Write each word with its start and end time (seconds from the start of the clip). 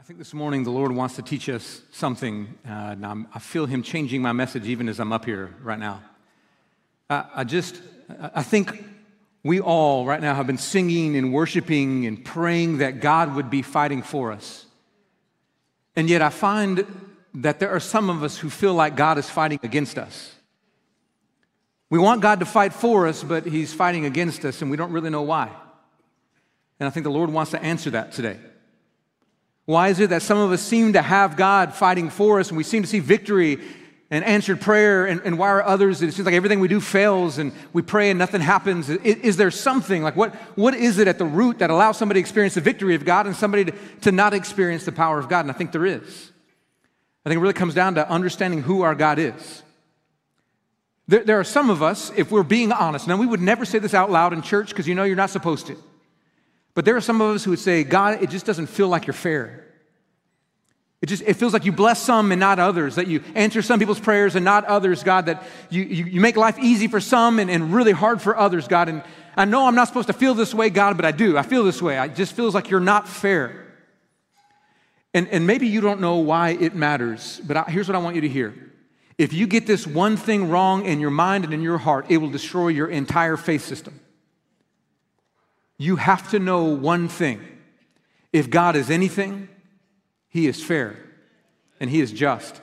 I 0.00 0.02
think 0.02 0.18
this 0.18 0.32
morning 0.32 0.64
the 0.64 0.70
Lord 0.70 0.92
wants 0.92 1.16
to 1.16 1.22
teach 1.22 1.46
us 1.50 1.82
something. 1.92 2.54
Uh, 2.66 2.96
I 3.34 3.38
feel 3.38 3.66
Him 3.66 3.82
changing 3.82 4.22
my 4.22 4.32
message 4.32 4.66
even 4.66 4.88
as 4.88 4.98
I'm 4.98 5.12
up 5.12 5.26
here 5.26 5.54
right 5.62 5.78
now. 5.78 6.00
I, 7.10 7.24
I 7.34 7.44
just, 7.44 7.82
I 8.34 8.42
think 8.42 8.82
we 9.44 9.60
all 9.60 10.06
right 10.06 10.22
now 10.22 10.34
have 10.34 10.46
been 10.46 10.56
singing 10.56 11.16
and 11.16 11.34
worshiping 11.34 12.06
and 12.06 12.24
praying 12.24 12.78
that 12.78 13.02
God 13.02 13.34
would 13.34 13.50
be 13.50 13.60
fighting 13.60 14.00
for 14.00 14.32
us. 14.32 14.64
And 15.94 16.08
yet 16.08 16.22
I 16.22 16.30
find 16.30 16.86
that 17.34 17.60
there 17.60 17.68
are 17.68 17.78
some 17.78 18.08
of 18.08 18.22
us 18.22 18.38
who 18.38 18.48
feel 18.48 18.72
like 18.72 18.96
God 18.96 19.18
is 19.18 19.28
fighting 19.28 19.60
against 19.62 19.98
us. 19.98 20.34
We 21.90 21.98
want 21.98 22.22
God 22.22 22.40
to 22.40 22.46
fight 22.46 22.72
for 22.72 23.06
us, 23.06 23.22
but 23.22 23.44
He's 23.44 23.74
fighting 23.74 24.06
against 24.06 24.46
us, 24.46 24.62
and 24.62 24.70
we 24.70 24.78
don't 24.78 24.92
really 24.92 25.10
know 25.10 25.20
why. 25.20 25.50
And 26.78 26.86
I 26.86 26.90
think 26.90 27.04
the 27.04 27.10
Lord 27.10 27.28
wants 27.28 27.50
to 27.50 27.62
answer 27.62 27.90
that 27.90 28.12
today. 28.12 28.38
Why 29.66 29.88
is 29.88 30.00
it 30.00 30.10
that 30.10 30.22
some 30.22 30.38
of 30.38 30.52
us 30.52 30.62
seem 30.62 30.94
to 30.94 31.02
have 31.02 31.36
God 31.36 31.74
fighting 31.74 32.10
for 32.10 32.40
us 32.40 32.48
and 32.48 32.56
we 32.56 32.64
seem 32.64 32.82
to 32.82 32.88
see 32.88 32.98
victory 32.98 33.60
and 34.12 34.24
answered 34.24 34.60
prayer, 34.60 35.06
and, 35.06 35.20
and 35.24 35.38
why 35.38 35.48
are 35.48 35.62
others, 35.62 36.02
it 36.02 36.12
seems 36.12 36.26
like 36.26 36.34
everything 36.34 36.58
we 36.58 36.66
do 36.66 36.80
fails 36.80 37.38
and 37.38 37.52
we 37.72 37.80
pray 37.80 38.10
and 38.10 38.18
nothing 38.18 38.40
happens? 38.40 38.90
Is, 38.90 38.98
is, 39.18 39.36
there 39.36 39.52
something, 39.52 40.02
like 40.02 40.16
what, 40.16 40.34
what 40.56 40.74
is 40.74 40.98
it 40.98 41.06
at 41.06 41.18
the 41.18 41.24
root 41.24 41.60
that 41.60 41.70
allows 41.70 41.96
somebody 41.96 42.18
to 42.18 42.20
experience 42.20 42.54
the 42.54 42.60
victory 42.60 42.96
of 42.96 43.04
God 43.04 43.26
and 43.26 43.36
somebody 43.36 43.66
to, 43.66 43.72
to 44.00 44.10
not 44.10 44.34
experience 44.34 44.84
the 44.84 44.90
power 44.90 45.20
of 45.20 45.28
God? 45.28 45.42
And 45.42 45.50
I 45.50 45.54
think 45.54 45.70
there 45.70 45.86
is. 45.86 46.32
I 47.24 47.28
think 47.28 47.38
it 47.38 47.40
really 47.40 47.54
comes 47.54 47.74
down 47.74 47.94
to 47.94 48.10
understanding 48.10 48.62
who 48.62 48.82
our 48.82 48.96
God 48.96 49.20
is. 49.20 49.62
There, 51.06 51.22
there 51.22 51.38
are 51.38 51.44
some 51.44 51.70
of 51.70 51.80
us, 51.80 52.10
if 52.16 52.32
we're 52.32 52.42
being 52.42 52.72
honest, 52.72 53.06
now 53.06 53.16
we 53.16 53.26
would 53.26 53.40
never 53.40 53.64
say 53.64 53.78
this 53.78 53.94
out 53.94 54.10
loud 54.10 54.32
in 54.32 54.42
church 54.42 54.70
because 54.70 54.88
you 54.88 54.96
know 54.96 55.04
you're 55.04 55.14
not 55.14 55.30
supposed 55.30 55.68
to. 55.68 55.76
But 56.74 56.84
there 56.84 56.96
are 56.96 57.00
some 57.00 57.20
of 57.20 57.34
us 57.34 57.44
who 57.44 57.50
would 57.50 57.58
say, 57.58 57.84
God, 57.84 58.22
it 58.22 58.30
just 58.30 58.46
doesn't 58.46 58.66
feel 58.66 58.88
like 58.88 59.06
you're 59.06 59.14
fair. 59.14 59.66
It 61.02 61.06
just 61.06 61.22
it 61.22 61.34
feels 61.34 61.54
like 61.54 61.64
you 61.64 61.72
bless 61.72 62.02
some 62.02 62.30
and 62.30 62.38
not 62.38 62.58
others, 62.58 62.96
that 62.96 63.06
you 63.06 63.22
answer 63.34 63.62
some 63.62 63.78
people's 63.78 64.00
prayers 64.00 64.36
and 64.36 64.44
not 64.44 64.66
others, 64.66 65.02
God, 65.02 65.26
that 65.26 65.42
you, 65.70 65.82
you, 65.82 66.04
you 66.04 66.20
make 66.20 66.36
life 66.36 66.58
easy 66.58 66.88
for 66.88 67.00
some 67.00 67.38
and, 67.38 67.50
and 67.50 67.72
really 67.72 67.92
hard 67.92 68.20
for 68.20 68.36
others, 68.36 68.68
God. 68.68 68.90
And 68.90 69.02
I 69.34 69.46
know 69.46 69.66
I'm 69.66 69.74
not 69.74 69.88
supposed 69.88 70.08
to 70.08 70.12
feel 70.12 70.34
this 70.34 70.52
way, 70.52 70.68
God, 70.68 70.96
but 70.96 71.06
I 71.06 71.12
do. 71.12 71.38
I 71.38 71.42
feel 71.42 71.64
this 71.64 71.80
way. 71.80 71.98
It 71.98 72.14
just 72.14 72.34
feels 72.34 72.54
like 72.54 72.68
you're 72.68 72.80
not 72.80 73.08
fair. 73.08 73.66
And, 75.14 75.26
and 75.28 75.46
maybe 75.46 75.66
you 75.66 75.80
don't 75.80 76.00
know 76.00 76.16
why 76.16 76.50
it 76.50 76.74
matters, 76.74 77.40
but 77.46 77.56
I, 77.56 77.62
here's 77.64 77.88
what 77.88 77.96
I 77.96 77.98
want 77.98 78.14
you 78.14 78.22
to 78.22 78.28
hear. 78.28 78.54
If 79.16 79.32
you 79.32 79.46
get 79.46 79.66
this 79.66 79.86
one 79.86 80.16
thing 80.16 80.50
wrong 80.50 80.84
in 80.84 81.00
your 81.00 81.10
mind 81.10 81.44
and 81.44 81.52
in 81.52 81.62
your 81.62 81.78
heart, 81.78 82.06
it 82.10 82.18
will 82.18 82.30
destroy 82.30 82.68
your 82.68 82.88
entire 82.88 83.36
faith 83.36 83.64
system. 83.64 83.98
You 85.80 85.96
have 85.96 86.28
to 86.32 86.38
know 86.38 86.64
one 86.64 87.08
thing. 87.08 87.40
If 88.34 88.50
God 88.50 88.76
is 88.76 88.90
anything, 88.90 89.48
he 90.28 90.46
is 90.46 90.62
fair 90.62 90.94
and 91.80 91.88
he 91.88 92.02
is 92.02 92.12
just. 92.12 92.56
It 92.56 92.60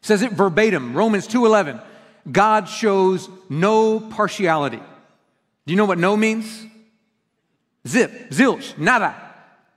says 0.00 0.22
it 0.22 0.32
verbatim, 0.32 0.94
Romans 0.94 1.28
2:11. 1.28 1.78
God 2.32 2.70
shows 2.70 3.28
no 3.50 4.00
partiality. 4.00 4.78
Do 4.78 5.72
you 5.74 5.76
know 5.76 5.84
what 5.84 5.98
no 5.98 6.16
means? 6.16 6.64
Zip, 7.86 8.30
zilch, 8.30 8.78
nada. 8.78 9.14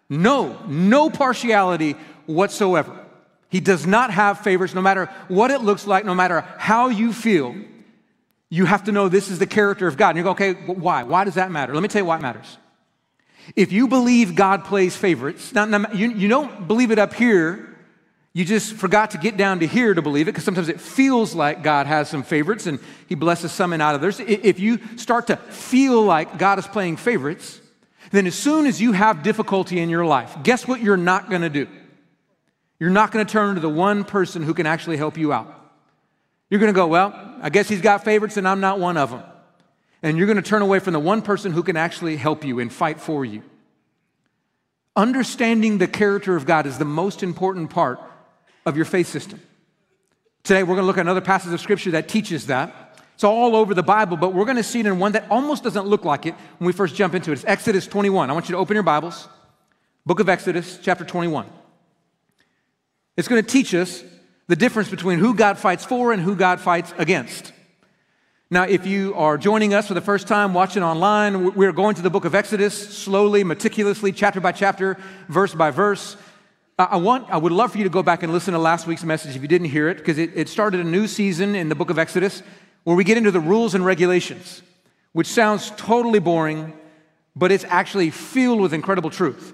No, 0.07 0.65
no 0.65 1.09
partiality 1.09 1.97
whatsoever. 2.25 3.05
He 3.49 3.59
does 3.59 3.85
not 3.85 4.11
have 4.11 4.39
favors, 4.39 4.73
no 4.73 4.81
matter 4.81 5.07
what 5.27 5.51
it 5.51 5.59
looks 5.59 5.85
like, 5.85 6.05
no 6.05 6.15
matter 6.15 6.45
how 6.57 6.87
you 6.87 7.11
feel. 7.11 7.53
You 8.49 8.65
have 8.65 8.85
to 8.85 8.91
know 8.91 9.09
this 9.09 9.29
is 9.29 9.39
the 9.39 9.47
character 9.47 9.87
of 9.87 9.95
God. 9.95 10.09
And 10.09 10.17
you 10.17 10.23
go, 10.23 10.31
okay, 10.31 10.53
why? 10.53 11.03
Why 11.03 11.23
does 11.23 11.35
that 11.35 11.51
matter? 11.51 11.73
Let 11.73 11.83
me 11.83 11.87
tell 11.87 12.01
you 12.01 12.05
why 12.05 12.17
it 12.17 12.21
matters. 12.21 12.57
If 13.55 13.71
you 13.71 13.87
believe 13.87 14.35
God 14.35 14.65
plays 14.65 14.95
favorites, 14.95 15.53
now, 15.53 15.65
now 15.65 15.91
you, 15.93 16.11
you 16.11 16.27
don't 16.27 16.67
believe 16.67 16.91
it 16.91 16.99
up 16.99 17.13
here, 17.13 17.77
you 18.33 18.45
just 18.45 18.73
forgot 18.73 19.11
to 19.11 19.17
get 19.17 19.37
down 19.37 19.59
to 19.59 19.67
here 19.67 19.93
to 19.93 20.01
believe 20.01 20.27
it 20.27 20.31
because 20.31 20.43
sometimes 20.43 20.69
it 20.69 20.79
feels 20.79 21.33
like 21.33 21.63
God 21.63 21.87
has 21.87 22.09
some 22.09 22.23
favorites 22.23 22.67
and 22.67 22.79
He 23.07 23.15
blesses 23.15 23.51
some 23.51 23.73
and 23.73 23.81
of 23.81 23.95
others. 23.95 24.19
If 24.19 24.59
you 24.59 24.79
start 24.97 25.27
to 25.27 25.35
feel 25.35 26.03
like 26.03 26.37
God 26.37 26.59
is 26.59 26.67
playing 26.67 26.97
favorites, 26.97 27.59
then 28.11 28.27
as 28.27 28.35
soon 28.35 28.65
as 28.65 28.81
you 28.81 28.91
have 28.91 29.23
difficulty 29.23 29.79
in 29.79 29.89
your 29.89 30.05
life, 30.05 30.35
guess 30.43 30.67
what 30.67 30.81
you're 30.81 30.97
not 30.97 31.29
going 31.29 31.41
to 31.41 31.49
do? 31.49 31.67
You're 32.79 32.89
not 32.91 33.11
going 33.11 33.25
to 33.25 33.31
turn 33.31 33.55
to 33.55 33.61
the 33.61 33.69
one 33.69 34.03
person 34.03 34.41
who 34.43 34.53
can 34.53 34.65
actually 34.65 34.97
help 34.97 35.17
you 35.17 35.33
out. 35.33 35.58
You're 36.49 36.59
going 36.59 36.73
to 36.73 36.75
go, 36.75 36.87
well, 36.87 37.13
I 37.41 37.49
guess 37.49 37.69
he's 37.69 37.81
got 37.81 38.03
favorites 38.03 38.37
and 38.37 38.47
I'm 38.47 38.59
not 38.59 38.79
one 38.79 38.97
of 38.97 39.11
them. 39.11 39.23
And 40.01 40.17
you're 40.17 40.27
going 40.27 40.37
to 40.37 40.41
turn 40.41 40.61
away 40.61 40.79
from 40.79 40.93
the 40.93 40.99
one 40.99 41.21
person 41.21 41.51
who 41.51 41.61
can 41.61 41.77
actually 41.77 42.15
help 42.15 42.43
you 42.43 42.59
and 42.59 42.71
fight 42.71 42.99
for 42.99 43.23
you. 43.23 43.43
Understanding 44.95 45.77
the 45.77 45.87
character 45.87 46.35
of 46.35 46.45
God 46.45 46.65
is 46.65 46.77
the 46.77 46.85
most 46.85 47.21
important 47.21 47.69
part 47.69 47.99
of 48.65 48.75
your 48.75 48.85
faith 48.85 49.07
system. 49.07 49.39
Today, 50.43 50.63
we're 50.63 50.75
going 50.75 50.83
to 50.83 50.87
look 50.87 50.97
at 50.97 51.01
another 51.01 51.21
passage 51.21 51.53
of 51.53 51.59
scripture 51.59 51.91
that 51.91 52.07
teaches 52.07 52.47
that. 52.47 52.97
It's 53.13 53.23
all 53.23 53.55
over 53.55 53.73
the 53.73 53.83
Bible, 53.83 54.17
but 54.17 54.33
we're 54.33 54.45
going 54.45 54.57
to 54.57 54.63
see 54.63 54.79
it 54.79 54.85
in 54.85 54.97
one 54.97 55.11
that 55.11 55.29
almost 55.29 55.63
doesn't 55.63 55.85
look 55.85 56.05
like 56.05 56.25
it 56.25 56.33
when 56.57 56.67
we 56.67 56.73
first 56.73 56.95
jump 56.95 57.13
into 57.13 57.31
it. 57.31 57.33
It's 57.33 57.45
Exodus 57.45 57.85
21. 57.85 58.29
I 58.29 58.33
want 58.33 58.47
you 58.47 58.53
to 58.53 58.59
open 58.59 58.75
your 58.75 58.83
Bibles, 58.83 59.27
book 60.05 60.21
of 60.21 60.29
Exodus, 60.29 60.79
chapter 60.81 61.03
21. 61.03 61.45
It's 63.17 63.27
going 63.27 63.43
to 63.43 63.47
teach 63.47 63.75
us 63.75 64.03
the 64.49 64.55
difference 64.55 64.89
between 64.89 65.19
who 65.19 65.35
God 65.35 65.59
fights 65.59 65.85
for 65.85 66.11
and 66.11 66.19
who 66.19 66.35
God 66.35 66.59
fights 66.59 66.91
against. 66.97 67.53
Now, 68.49 68.63
if 68.63 68.87
you 68.87 69.13
are 69.13 69.37
joining 69.37 69.75
us 69.75 69.87
for 69.87 69.93
the 69.93 70.01
first 70.01 70.27
time 70.27 70.55
watching 70.55 70.81
online, 70.81 71.53
we're 71.53 71.71
going 71.71 71.93
to 71.93 72.01
the 72.01 72.09
book 72.09 72.25
of 72.25 72.33
Exodus 72.33 72.97
slowly, 72.97 73.43
meticulously, 73.43 74.11
chapter 74.11 74.41
by 74.41 74.51
chapter, 74.51 74.97
verse 75.27 75.53
by 75.53 75.69
verse. 75.69 76.17
I, 76.79 76.97
want, 76.97 77.29
I 77.29 77.37
would 77.37 77.51
love 77.51 77.73
for 77.73 77.77
you 77.77 77.83
to 77.83 77.91
go 77.91 78.01
back 78.01 78.23
and 78.23 78.33
listen 78.33 78.53
to 78.53 78.59
last 78.59 78.87
week's 78.87 79.03
message 79.03 79.35
if 79.35 79.43
you 79.43 79.47
didn't 79.47 79.69
hear 79.69 79.87
it, 79.87 79.97
because 79.97 80.17
it, 80.17 80.31
it 80.33 80.49
started 80.49 80.79
a 80.79 80.83
new 80.83 81.05
season 81.05 81.53
in 81.53 81.69
the 81.69 81.75
book 81.75 81.91
of 81.91 81.99
Exodus 81.99 82.41
where 82.85 82.95
we 82.95 83.03
get 83.03 83.19
into 83.19 83.29
the 83.29 83.39
rules 83.39 83.75
and 83.75 83.85
regulations, 83.85 84.63
which 85.11 85.27
sounds 85.27 85.71
totally 85.77 86.17
boring, 86.17 86.73
but 87.35 87.51
it's 87.51 87.65
actually 87.65 88.09
filled 88.09 88.61
with 88.61 88.73
incredible 88.73 89.11
truth. 89.11 89.53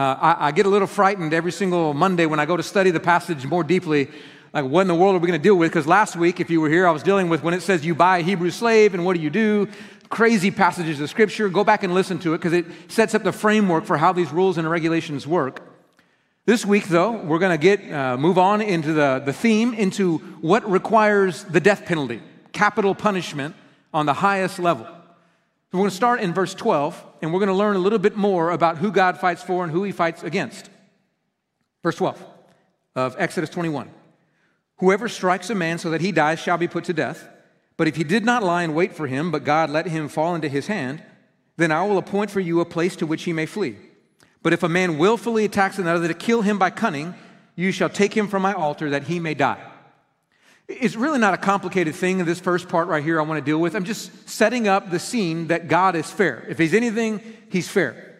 Uh, 0.00 0.16
I, 0.18 0.46
I 0.46 0.50
get 0.52 0.64
a 0.64 0.70
little 0.70 0.88
frightened 0.88 1.34
every 1.34 1.52
single 1.52 1.92
Monday 1.92 2.24
when 2.24 2.40
I 2.40 2.46
go 2.46 2.56
to 2.56 2.62
study 2.62 2.90
the 2.90 3.00
passage 3.00 3.44
more 3.44 3.62
deeply 3.62 4.08
like 4.54 4.64
what 4.64 4.80
in 4.80 4.88
the 4.88 4.94
world 4.94 5.14
are 5.14 5.18
we 5.18 5.28
going 5.28 5.38
to 5.38 5.42
deal 5.42 5.56
with? 5.56 5.70
Because 5.70 5.86
last 5.86 6.16
week, 6.16 6.40
if 6.40 6.48
you 6.48 6.58
were 6.62 6.70
here, 6.70 6.88
I 6.88 6.90
was 6.90 7.02
dealing 7.02 7.28
with 7.28 7.42
when 7.42 7.52
it 7.52 7.60
says 7.60 7.84
you 7.84 7.94
buy 7.94 8.16
a 8.16 8.22
Hebrew 8.22 8.50
slave 8.50 8.94
and 8.94 9.04
what 9.04 9.14
do 9.14 9.22
you 9.22 9.28
do? 9.28 9.68
Crazy 10.08 10.50
passages 10.50 11.02
of 11.02 11.10
scripture. 11.10 11.50
Go 11.50 11.64
back 11.64 11.82
and 11.82 11.92
listen 11.92 12.18
to 12.20 12.32
it 12.32 12.38
because 12.38 12.54
it 12.54 12.64
sets 12.88 13.14
up 13.14 13.24
the 13.24 13.30
framework 13.30 13.84
for 13.84 13.98
how 13.98 14.10
these 14.14 14.32
rules 14.32 14.56
and 14.56 14.70
regulations 14.70 15.26
work. 15.26 15.60
This 16.46 16.64
week, 16.64 16.88
though, 16.88 17.12
we're 17.12 17.38
going 17.38 17.60
to 17.60 17.62
get 17.62 17.92
uh, 17.92 18.16
move 18.16 18.38
on 18.38 18.62
into 18.62 18.94
the, 18.94 19.22
the 19.22 19.34
theme 19.34 19.74
into 19.74 20.16
what 20.40 20.66
requires 20.68 21.44
the 21.44 21.60
death 21.60 21.84
penalty, 21.84 22.22
capital 22.52 22.94
punishment 22.94 23.54
on 23.92 24.06
the 24.06 24.14
highest 24.14 24.58
level. 24.58 24.86
We're 25.72 25.78
going 25.78 25.90
to 25.90 25.96
start 25.96 26.20
in 26.20 26.34
verse 26.34 26.52
12, 26.54 27.04
and 27.22 27.32
we're 27.32 27.38
going 27.38 27.48
to 27.48 27.54
learn 27.54 27.76
a 27.76 27.80
little 27.80 28.00
bit 28.00 28.16
more 28.16 28.50
about 28.50 28.78
who 28.78 28.90
God 28.90 29.18
fights 29.18 29.42
for 29.42 29.62
and 29.62 29.72
who 29.72 29.84
he 29.84 29.92
fights 29.92 30.24
against. 30.24 30.68
Verse 31.84 31.94
12 31.94 32.20
of 32.96 33.14
Exodus 33.18 33.50
21. 33.50 33.88
Whoever 34.78 35.08
strikes 35.08 35.48
a 35.48 35.54
man 35.54 35.78
so 35.78 35.90
that 35.90 36.00
he 36.00 36.10
dies 36.10 36.40
shall 36.40 36.58
be 36.58 36.66
put 36.66 36.84
to 36.84 36.92
death. 36.92 37.28
But 37.76 37.86
if 37.86 37.94
he 37.94 38.02
did 38.02 38.24
not 38.24 38.42
lie 38.42 38.64
in 38.64 38.74
wait 38.74 38.94
for 38.94 39.06
him, 39.06 39.30
but 39.30 39.44
God 39.44 39.70
let 39.70 39.86
him 39.86 40.08
fall 40.08 40.34
into 40.34 40.48
his 40.48 40.66
hand, 40.66 41.02
then 41.56 41.70
I 41.70 41.84
will 41.84 41.98
appoint 41.98 42.30
for 42.30 42.40
you 42.40 42.60
a 42.60 42.64
place 42.64 42.96
to 42.96 43.06
which 43.06 43.22
he 43.22 43.32
may 43.32 43.46
flee. 43.46 43.76
But 44.42 44.52
if 44.52 44.64
a 44.64 44.68
man 44.68 44.98
willfully 44.98 45.44
attacks 45.44 45.78
another 45.78 46.08
to 46.08 46.14
kill 46.14 46.42
him 46.42 46.58
by 46.58 46.70
cunning, 46.70 47.14
you 47.54 47.70
shall 47.70 47.90
take 47.90 48.16
him 48.16 48.26
from 48.26 48.42
my 48.42 48.54
altar 48.54 48.90
that 48.90 49.04
he 49.04 49.20
may 49.20 49.34
die. 49.34 49.69
It's 50.70 50.94
really 50.94 51.18
not 51.18 51.34
a 51.34 51.36
complicated 51.36 51.96
thing 51.96 52.20
in 52.20 52.26
this 52.26 52.38
first 52.38 52.68
part 52.68 52.86
right 52.86 53.02
here 53.02 53.18
I 53.18 53.24
want 53.24 53.38
to 53.38 53.44
deal 53.44 53.58
with. 53.58 53.74
I'm 53.74 53.84
just 53.84 54.28
setting 54.28 54.68
up 54.68 54.90
the 54.90 55.00
scene 55.00 55.48
that 55.48 55.66
God 55.66 55.96
is 55.96 56.08
fair. 56.08 56.46
If 56.48 56.58
he's 56.58 56.74
anything, 56.74 57.20
he's 57.50 57.68
fair. 57.68 58.16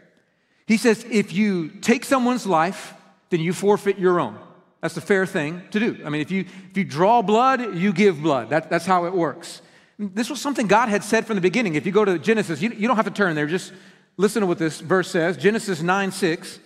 He 0.66 0.76
says, 0.76 1.06
if 1.08 1.32
you 1.32 1.68
take 1.68 2.04
someone's 2.04 2.46
life, 2.46 2.92
then 3.30 3.40
you 3.40 3.52
forfeit 3.52 3.98
your 3.98 4.18
own. 4.18 4.36
That's 4.80 4.94
the 4.94 5.00
fair 5.00 5.26
thing 5.26 5.62
to 5.70 5.78
do. 5.78 5.98
I 6.04 6.10
mean, 6.10 6.22
if 6.22 6.30
you, 6.30 6.44
if 6.70 6.76
you 6.76 6.84
draw 6.84 7.22
blood, 7.22 7.76
you 7.76 7.92
give 7.92 8.20
blood. 8.20 8.50
That, 8.50 8.68
that's 8.68 8.86
how 8.86 9.04
it 9.04 9.12
works. 9.12 9.62
This 9.98 10.28
was 10.28 10.40
something 10.40 10.66
God 10.66 10.88
had 10.88 11.04
said 11.04 11.26
from 11.26 11.36
the 11.36 11.42
beginning. 11.42 11.74
If 11.74 11.86
you 11.86 11.92
go 11.92 12.04
to 12.04 12.18
Genesis, 12.18 12.60
you, 12.60 12.70
you 12.70 12.88
don't 12.88 12.96
have 12.96 13.04
to 13.04 13.10
turn 13.12 13.36
there. 13.36 13.46
Just 13.46 13.72
listen 14.16 14.40
to 14.40 14.46
what 14.46 14.58
this 14.58 14.80
verse 14.80 15.10
says 15.10 15.36
Genesis 15.36 15.82
9 15.82 16.10
6. 16.10 16.58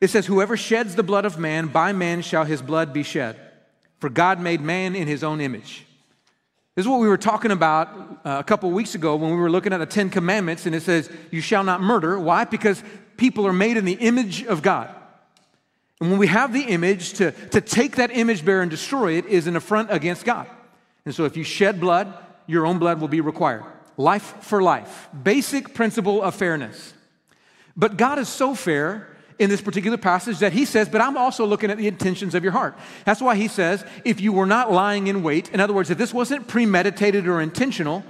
It 0.00 0.10
says, 0.10 0.26
Whoever 0.26 0.56
sheds 0.56 0.94
the 0.94 1.02
blood 1.02 1.24
of 1.24 1.38
man, 1.38 1.68
by 1.68 1.92
man 1.92 2.22
shall 2.22 2.44
his 2.44 2.60
blood 2.60 2.92
be 2.92 3.02
shed. 3.02 3.40
For 4.04 4.10
God 4.10 4.38
made 4.38 4.60
man 4.60 4.94
in 4.94 5.08
his 5.08 5.24
own 5.24 5.40
image. 5.40 5.86
This 6.74 6.84
is 6.84 6.88
what 6.90 7.00
we 7.00 7.08
were 7.08 7.16
talking 7.16 7.52
about 7.52 7.88
uh, 8.22 8.36
a 8.38 8.44
couple 8.44 8.70
weeks 8.70 8.94
ago 8.94 9.16
when 9.16 9.30
we 9.30 9.36
were 9.38 9.50
looking 9.50 9.72
at 9.72 9.78
the 9.78 9.86
Ten 9.86 10.10
Commandments, 10.10 10.66
and 10.66 10.74
it 10.74 10.82
says, 10.82 11.10
You 11.30 11.40
shall 11.40 11.64
not 11.64 11.80
murder. 11.80 12.18
Why? 12.18 12.44
Because 12.44 12.82
people 13.16 13.46
are 13.46 13.52
made 13.54 13.78
in 13.78 13.86
the 13.86 13.94
image 13.94 14.44
of 14.44 14.60
God. 14.60 14.94
And 16.02 16.10
when 16.10 16.18
we 16.18 16.26
have 16.26 16.52
the 16.52 16.64
image, 16.64 17.14
to, 17.14 17.30
to 17.30 17.62
take 17.62 17.96
that 17.96 18.14
image 18.14 18.44
bearer 18.44 18.60
and 18.60 18.70
destroy 18.70 19.14
it 19.14 19.24
is 19.24 19.46
an 19.46 19.56
affront 19.56 19.90
against 19.90 20.26
God. 20.26 20.48
And 21.06 21.14
so 21.14 21.24
if 21.24 21.34
you 21.34 21.42
shed 21.42 21.80
blood, 21.80 22.12
your 22.46 22.66
own 22.66 22.78
blood 22.78 23.00
will 23.00 23.08
be 23.08 23.22
required. 23.22 23.64
Life 23.96 24.34
for 24.42 24.62
life. 24.62 25.08
Basic 25.22 25.72
principle 25.72 26.22
of 26.22 26.34
fairness. 26.34 26.92
But 27.74 27.96
God 27.96 28.18
is 28.18 28.28
so 28.28 28.54
fair, 28.54 29.13
in 29.38 29.50
this 29.50 29.60
particular 29.60 29.96
passage 29.96 30.38
that 30.38 30.52
he 30.52 30.64
says, 30.64 30.88
but 30.88 31.00
I'm 31.00 31.16
also 31.16 31.44
looking 31.44 31.70
at 31.70 31.78
the 31.78 31.88
intentions 31.88 32.34
of 32.34 32.42
your 32.42 32.52
heart. 32.52 32.76
That's 33.04 33.20
why 33.20 33.36
he 33.36 33.48
says, 33.48 33.84
if 34.04 34.20
you 34.20 34.32
were 34.32 34.46
not 34.46 34.70
lying 34.70 35.06
in 35.06 35.22
wait, 35.22 35.50
in 35.50 35.60
other 35.60 35.72
words, 35.72 35.90
if 35.90 35.98
this 35.98 36.14
wasn't 36.14 36.46
premeditated 36.46 37.26
or 37.26 37.40
intentional, 37.40 38.04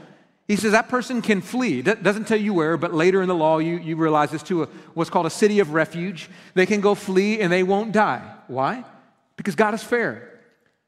he 0.46 0.56
says 0.56 0.72
that 0.72 0.88
person 0.88 1.22
can 1.22 1.40
flee. 1.40 1.80
That 1.80 2.02
doesn't 2.02 2.28
tell 2.28 2.40
you 2.40 2.52
where, 2.52 2.76
but 2.76 2.92
later 2.92 3.22
in 3.22 3.28
the 3.28 3.34
law, 3.34 3.58
you, 3.58 3.78
you 3.78 3.96
realize 3.96 4.30
this 4.30 4.42
to 4.44 4.62
a, 4.62 4.64
uh, 4.64 4.68
what's 4.92 5.08
called 5.08 5.26
a 5.26 5.30
city 5.30 5.60
of 5.60 5.72
refuge. 5.72 6.28
They 6.52 6.66
can 6.66 6.80
go 6.82 6.94
flee 6.94 7.40
and 7.40 7.50
they 7.50 7.62
won't 7.62 7.92
die. 7.92 8.22
Why? 8.46 8.84
Because 9.36 9.54
God 9.54 9.72
is 9.72 9.82
fair. 9.82 10.30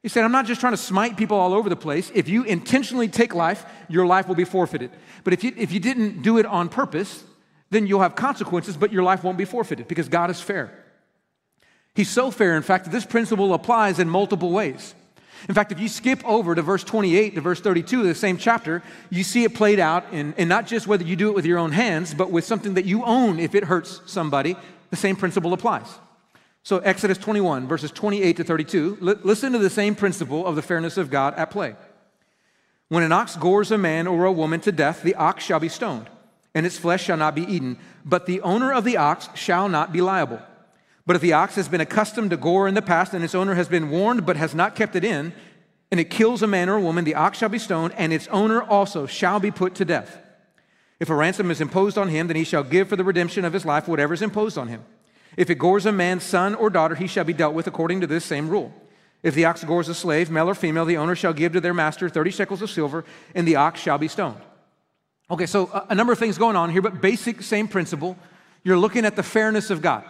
He 0.03 0.09
said, 0.09 0.23
I'm 0.23 0.31
not 0.31 0.45
just 0.45 0.61
trying 0.61 0.73
to 0.73 0.77
smite 0.77 1.17
people 1.17 1.37
all 1.37 1.53
over 1.53 1.69
the 1.69 1.75
place. 1.75 2.11
If 2.13 2.29
you 2.29 2.43
intentionally 2.43 3.07
take 3.07 3.33
life, 3.33 3.65
your 3.89 4.05
life 4.05 4.27
will 4.27 4.35
be 4.35 4.45
forfeited. 4.45 4.91
But 5.23 5.33
if 5.33 5.43
you, 5.43 5.53
if 5.57 5.71
you 5.71 5.79
didn't 5.79 6.21
do 6.21 6.37
it 6.37 6.45
on 6.45 6.69
purpose, 6.69 7.23
then 7.69 7.87
you'll 7.87 8.01
have 8.01 8.15
consequences, 8.15 8.77
but 8.77 8.93
your 8.93 9.03
life 9.03 9.23
won't 9.23 9.37
be 9.37 9.45
forfeited 9.45 9.87
because 9.87 10.09
God 10.09 10.29
is 10.29 10.39
fair. 10.39 10.71
He's 11.95 12.09
so 12.09 12.31
fair, 12.31 12.55
in 12.55 12.63
fact, 12.63 12.85
that 12.85 12.91
this 12.91 13.05
principle 13.05 13.53
applies 13.53 13.99
in 13.99 14.09
multiple 14.09 14.51
ways. 14.51 14.93
In 15.47 15.55
fact, 15.55 15.71
if 15.71 15.79
you 15.79 15.87
skip 15.87 16.23
over 16.25 16.55
to 16.55 16.61
verse 16.61 16.83
28 16.83 17.35
to 17.35 17.41
verse 17.41 17.59
32 17.59 18.01
of 18.01 18.07
the 18.07 18.15
same 18.15 18.37
chapter, 18.37 18.81
you 19.09 19.23
see 19.23 19.43
it 19.43 19.53
played 19.53 19.79
out 19.79 20.11
in, 20.11 20.33
in 20.37 20.47
not 20.47 20.67
just 20.67 20.87
whether 20.87 21.03
you 21.03 21.15
do 21.15 21.29
it 21.29 21.35
with 21.35 21.45
your 21.45 21.59
own 21.59 21.71
hands, 21.71 22.13
but 22.13 22.31
with 22.31 22.45
something 22.45 22.73
that 22.73 22.85
you 22.85 23.03
own 23.03 23.39
if 23.39 23.55
it 23.55 23.63
hurts 23.63 24.01
somebody, 24.05 24.55
the 24.89 24.95
same 24.95 25.15
principle 25.15 25.53
applies. 25.53 25.87
So, 26.63 26.79
Exodus 26.79 27.17
21, 27.17 27.67
verses 27.67 27.91
28 27.91 28.37
to 28.37 28.43
32, 28.43 28.97
li- 28.99 29.15
listen 29.23 29.53
to 29.53 29.59
the 29.59 29.69
same 29.69 29.95
principle 29.95 30.45
of 30.45 30.55
the 30.55 30.61
fairness 30.61 30.97
of 30.97 31.09
God 31.09 31.33
at 31.35 31.49
play. 31.49 31.75
When 32.89 33.03
an 33.03 33.11
ox 33.11 33.35
gores 33.35 33.71
a 33.71 33.77
man 33.77 34.07
or 34.07 34.25
a 34.25 34.31
woman 34.31 34.59
to 34.61 34.71
death, 34.71 35.01
the 35.01 35.15
ox 35.15 35.43
shall 35.43 35.59
be 35.59 35.69
stoned, 35.69 36.09
and 36.53 36.65
its 36.65 36.77
flesh 36.77 37.03
shall 37.03 37.17
not 37.17 37.35
be 37.35 37.43
eaten, 37.43 37.77
but 38.05 38.25
the 38.25 38.41
owner 38.41 38.71
of 38.73 38.83
the 38.83 38.97
ox 38.97 39.29
shall 39.35 39.69
not 39.69 39.93
be 39.93 40.01
liable. 40.01 40.41
But 41.05 41.15
if 41.15 41.21
the 41.21 41.33
ox 41.33 41.55
has 41.55 41.69
been 41.69 41.81
accustomed 41.81 42.31
to 42.31 42.37
gore 42.37 42.67
in 42.67 42.73
the 42.73 42.81
past, 42.81 43.13
and 43.13 43.23
its 43.23 43.35
owner 43.35 43.55
has 43.55 43.69
been 43.69 43.89
warned 43.89 44.25
but 44.25 44.35
has 44.35 44.53
not 44.53 44.75
kept 44.75 44.95
it 44.95 45.05
in, 45.05 45.33
and 45.89 45.99
it 45.99 46.09
kills 46.09 46.43
a 46.43 46.47
man 46.47 46.67
or 46.67 46.75
a 46.75 46.81
woman, 46.81 47.05
the 47.05 47.15
ox 47.15 47.37
shall 47.37 47.49
be 47.49 47.59
stoned, 47.59 47.93
and 47.97 48.11
its 48.11 48.27
owner 48.27 48.61
also 48.61 49.05
shall 49.05 49.39
be 49.39 49.51
put 49.51 49.75
to 49.75 49.85
death. 49.85 50.19
If 50.99 51.09
a 51.09 51.15
ransom 51.15 51.51
is 51.51 51.61
imposed 51.61 51.97
on 51.97 52.09
him, 52.09 52.27
then 52.27 52.35
he 52.35 52.43
shall 52.43 52.63
give 52.63 52.89
for 52.89 52.95
the 52.95 53.03
redemption 53.03 53.45
of 53.45 53.53
his 53.53 53.65
life 53.65 53.87
whatever 53.87 54.13
is 54.13 54.21
imposed 54.21 54.57
on 54.57 54.67
him. 54.67 54.83
If 55.37 55.49
it 55.49 55.55
gores 55.55 55.85
a 55.85 55.91
man's 55.91 56.23
son 56.23 56.55
or 56.55 56.69
daughter, 56.69 56.95
he 56.95 57.07
shall 57.07 57.23
be 57.23 57.33
dealt 57.33 57.53
with 57.53 57.67
according 57.67 58.01
to 58.01 58.07
this 58.07 58.25
same 58.25 58.49
rule. 58.49 58.73
If 59.23 59.35
the 59.35 59.45
ox 59.45 59.63
gores 59.63 59.89
a 59.89 59.95
slave, 59.95 60.29
male 60.29 60.49
or 60.49 60.55
female, 60.55 60.85
the 60.85 60.97
owner 60.97 61.15
shall 61.15 61.33
give 61.33 61.53
to 61.53 61.61
their 61.61 61.73
master 61.73 62.09
30 62.09 62.31
shekels 62.31 62.61
of 62.61 62.69
silver, 62.69 63.05
and 63.35 63.47
the 63.47 63.55
ox 63.55 63.79
shall 63.79 63.97
be 63.97 64.07
stoned. 64.07 64.41
Okay, 65.29 65.45
so 65.45 65.67
uh, 65.67 65.85
a 65.89 65.95
number 65.95 66.13
of 66.13 66.19
things 66.19 66.37
going 66.37 66.55
on 66.55 66.69
here, 66.69 66.81
but 66.81 67.01
basic 67.01 67.41
same 67.41 67.67
principle. 67.67 68.17
You're 68.63 68.77
looking 68.77 69.05
at 69.05 69.15
the 69.15 69.23
fairness 69.23 69.69
of 69.69 69.81
God. 69.81 70.03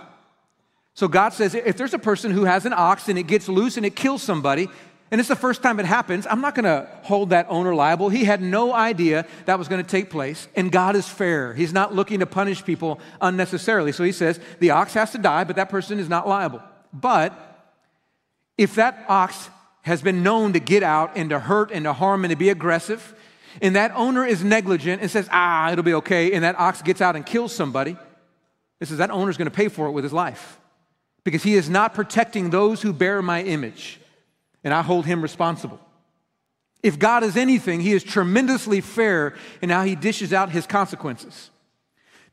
So 0.94 1.08
God 1.08 1.34
says 1.34 1.54
if 1.54 1.78
there's 1.78 1.94
a 1.94 2.00
person 2.00 2.32
who 2.32 2.46
has 2.46 2.66
an 2.66 2.74
ox 2.74 3.08
and 3.08 3.20
it 3.20 3.24
gets 3.24 3.48
loose 3.48 3.78
and 3.78 3.86
it 3.86 3.96
kills 3.96 4.24
somebody, 4.24 4.68
and 5.10 5.20
it's 5.22 5.30
the 5.30 5.36
first 5.36 5.64
time 5.64 5.80
it 5.80 5.86
happens, 5.86 6.28
I'm 6.30 6.42
not 6.42 6.54
going 6.54 6.66
to 6.66 6.90
hold 7.04 7.30
that 7.30 7.46
owner 7.50 7.74
liable. 7.74 8.10
He 8.10 8.26
had 8.26 8.42
no 8.42 8.74
idea 8.74 9.26
that 9.46 9.58
was 9.58 9.68
going 9.68 9.82
to 9.82 9.90
take 9.90 10.10
place, 10.10 10.48
and 10.56 10.72
God 10.72 10.96
is 10.96 11.08
fair. 11.08 11.54
He's 11.54 11.72
not 11.72 11.96
looking 11.96 12.20
to 12.20 12.26
punish 12.26 12.66
people 12.66 13.00
unnecessarily. 13.22 13.94
So 13.94 14.04
he 14.04 14.12
says 14.12 14.40
the 14.60 14.72
ox 14.72 14.94
has 14.96 15.12
to 15.12 15.18
die, 15.18 15.46
but 15.46 15.56
that 15.56 15.70
person 15.70 16.00
is 16.00 16.10
not 16.10 16.28
liable. 16.28 16.62
But 16.92 17.34
if 18.58 18.76
that 18.76 19.06
ox 19.08 19.50
has 19.84 20.02
been 20.02 20.24
known 20.24 20.54
to 20.54 20.60
get 20.60 20.84
out 20.84 21.12
and 21.16 21.30
to 21.30 21.40
hurt 21.40 21.72
and 21.72 21.86
to 21.86 21.94
harm 21.94 22.26
and 22.26 22.32
to 22.32 22.36
be 22.36 22.50
aggressive, 22.50 23.16
and 23.62 23.76
that 23.76 23.92
owner 23.96 24.26
is 24.26 24.44
negligent 24.44 25.02
and 25.02 25.10
says, 25.10 25.28
ah, 25.32 25.72
it'll 25.72 25.84
be 25.84 25.96
okay, 25.96 26.34
and 26.34 26.44
that 26.44 26.60
ox 26.60 26.82
gets 26.82 27.02
out 27.02 27.16
and 27.16 27.26
kills 27.26 27.54
somebody, 27.54 27.98
it 28.80 28.88
says 28.88 28.98
that 28.98 29.12
owner's 29.12 29.38
going 29.38 29.50
to 29.50 29.56
pay 29.56 29.68
for 29.68 29.88
it 29.88 29.92
with 29.92 30.04
his 30.04 30.14
life 30.14 30.60
because 31.24 31.44
he 31.44 31.56
is 31.56 31.70
not 31.70 31.94
protecting 31.94 32.50
those 32.52 32.82
who 32.82 32.94
bear 32.94 33.22
my 33.22 33.44
image, 33.44 34.00
and 34.64 34.74
I 34.74 34.82
hold 34.82 35.06
him 35.06 35.22
responsible. 35.22 35.80
If 36.84 37.00
God 37.00 37.24
is 37.24 37.36
anything, 37.36 37.82
he 37.82 37.94
is 37.94 38.04
tremendously 38.04 38.82
fair 38.82 39.36
in 39.62 39.70
how 39.70 39.84
he 39.84 39.96
dishes 39.96 40.32
out 40.32 40.52
his 40.52 40.66
consequences. 40.66 41.50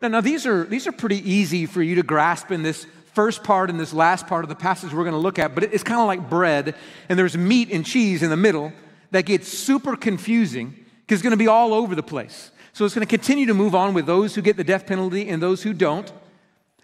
Now, 0.01 0.09
now 0.09 0.21
these, 0.21 0.47
are, 0.47 0.65
these 0.65 0.87
are 0.87 0.93
pretty 0.93 1.29
easy 1.29 1.67
for 1.67 1.83
you 1.83 1.97
to 1.97 2.03
grasp 2.03 2.51
in 2.53 2.63
this 2.63 2.87
first 3.15 3.43
part 3.43 3.71
and 3.71 3.81
this 3.81 3.93
last 3.93 4.27
part 4.27 4.45
of 4.45 4.49
the 4.49 4.55
passage 4.55 4.93
we're 4.93 5.05
going 5.05 5.13
to 5.13 5.19
look 5.19 5.39
at, 5.39 5.55
but 5.55 5.65
it's 5.65 5.83
kind 5.83 6.01
of 6.01 6.07
like 6.07 6.29
bread, 6.29 6.75
and 7.09 7.19
there's 7.19 7.37
meat 7.37 7.71
and 7.73 7.87
cheese 7.87 8.23
in 8.23 8.31
the 8.31 8.37
middle 8.37 8.73
that 9.13 9.25
gets 9.25 9.49
super 9.49 9.97
confusing 9.97 10.84
because 11.07 11.21
it's 11.21 11.23
going 11.23 11.33
to 11.33 11.37
be 11.37 11.49
all 11.49 11.75
over 11.75 11.95
the 11.95 12.03
place. 12.03 12.51
So 12.73 12.85
it's 12.85 12.95
going 12.95 13.07
to 13.07 13.11
continue 13.11 13.47
to 13.47 13.55
move 13.55 13.75
on 13.75 13.95
with 13.95 14.07
those 14.07 14.35
who 14.35 14.43
get 14.43 14.57
the 14.57 14.65
death 14.65 14.87
penalty 14.87 15.29
and 15.29 15.43
those 15.43 15.63
who 15.63 15.73
don't. 15.73 16.13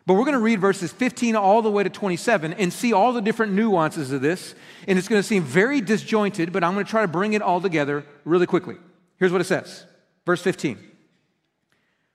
But 0.06 0.14
we're 0.14 0.24
going 0.24 0.34
to 0.34 0.40
read 0.40 0.60
verses 0.60 0.92
15 0.92 1.36
all 1.36 1.62
the 1.62 1.70
way 1.70 1.82
to 1.82 1.90
27 1.90 2.52
and 2.54 2.72
see 2.72 2.92
all 2.92 3.12
the 3.12 3.20
different 3.20 3.52
nuances 3.52 4.12
of 4.12 4.20
this. 4.20 4.54
And 4.86 4.98
it's 4.98 5.08
going 5.08 5.20
to 5.20 5.26
seem 5.26 5.42
very 5.42 5.80
disjointed, 5.80 6.52
but 6.52 6.64
I'm 6.64 6.74
going 6.74 6.84
to 6.84 6.90
try 6.90 7.02
to 7.02 7.08
bring 7.08 7.32
it 7.32 7.42
all 7.42 7.60
together 7.60 8.04
really 8.24 8.46
quickly. 8.46 8.76
Here's 9.18 9.32
what 9.32 9.40
it 9.40 9.44
says 9.44 9.84
Verse 10.26 10.42
15 10.42 10.78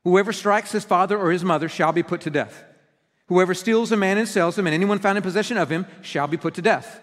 Whoever 0.03 0.33
strikes 0.33 0.71
his 0.71 0.83
father 0.85 1.17
or 1.17 1.31
his 1.31 1.43
mother 1.43 1.69
shall 1.69 1.91
be 1.91 2.03
put 2.03 2.21
to 2.21 2.29
death. 2.29 2.63
Whoever 3.27 3.53
steals 3.53 3.91
a 3.91 3.97
man 3.97 4.17
and 4.17 4.27
sells 4.27 4.57
him, 4.57 4.67
and 4.67 4.73
anyone 4.73 4.99
found 4.99 5.17
in 5.17 5.23
possession 5.23 5.57
of 5.57 5.71
him, 5.71 5.87
shall 6.01 6.27
be 6.27 6.37
put 6.37 6.53
to 6.55 6.61
death. 6.61 7.01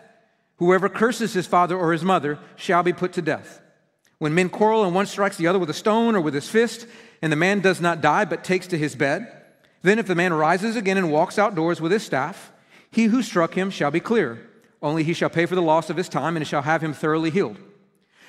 Whoever 0.58 0.88
curses 0.88 1.32
his 1.32 1.46
father 1.46 1.76
or 1.76 1.92
his 1.92 2.04
mother 2.04 2.38
shall 2.54 2.82
be 2.82 2.92
put 2.92 3.14
to 3.14 3.22
death. 3.22 3.61
When 4.22 4.34
men 4.34 4.50
quarrel 4.50 4.84
and 4.84 4.94
one 4.94 5.06
strikes 5.06 5.36
the 5.36 5.48
other 5.48 5.58
with 5.58 5.68
a 5.68 5.74
stone 5.74 6.14
or 6.14 6.20
with 6.20 6.32
his 6.32 6.48
fist, 6.48 6.86
and 7.22 7.32
the 7.32 7.36
man 7.36 7.58
does 7.58 7.80
not 7.80 8.00
die 8.00 8.24
but 8.24 8.44
takes 8.44 8.68
to 8.68 8.78
his 8.78 8.94
bed, 8.94 9.26
then, 9.82 9.98
if 9.98 10.06
the 10.06 10.14
man 10.14 10.32
rises 10.32 10.76
again 10.76 10.96
and 10.96 11.10
walks 11.10 11.40
outdoors 11.40 11.80
with 11.80 11.90
his 11.90 12.04
staff, 12.04 12.52
he 12.88 13.06
who 13.06 13.20
struck 13.20 13.54
him 13.54 13.68
shall 13.68 13.90
be 13.90 13.98
clear. 13.98 14.48
Only 14.80 15.02
he 15.02 15.12
shall 15.12 15.28
pay 15.28 15.44
for 15.44 15.56
the 15.56 15.60
loss 15.60 15.90
of 15.90 15.96
his 15.96 16.08
time 16.08 16.36
and 16.36 16.46
shall 16.46 16.62
have 16.62 16.84
him 16.84 16.92
thoroughly 16.92 17.30
healed. 17.30 17.56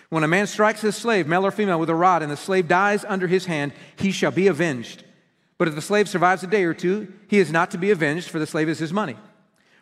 When 0.09 0.23
a 0.23 0.27
man 0.27 0.47
strikes 0.47 0.81
his 0.81 0.95
slave, 0.95 1.27
male 1.27 1.45
or 1.45 1.51
female, 1.51 1.79
with 1.79 1.91
a 1.91 1.95
rod, 1.95 2.23
and 2.23 2.31
the 2.31 2.37
slave 2.37 2.67
dies 2.67 3.05
under 3.07 3.27
his 3.27 3.45
hand, 3.45 3.71
he 3.95 4.11
shall 4.11 4.31
be 4.31 4.47
avenged. 4.47 5.03
But 5.59 5.67
if 5.67 5.75
the 5.75 5.81
slave 5.81 6.09
survives 6.09 6.41
a 6.41 6.47
day 6.47 6.63
or 6.63 6.73
two, 6.73 7.13
he 7.27 7.37
is 7.37 7.51
not 7.51 7.69
to 7.69 7.77
be 7.77 7.91
avenged, 7.91 8.29
for 8.29 8.39
the 8.39 8.47
slave 8.47 8.67
is 8.67 8.79
his 8.79 8.91
money. 8.91 9.15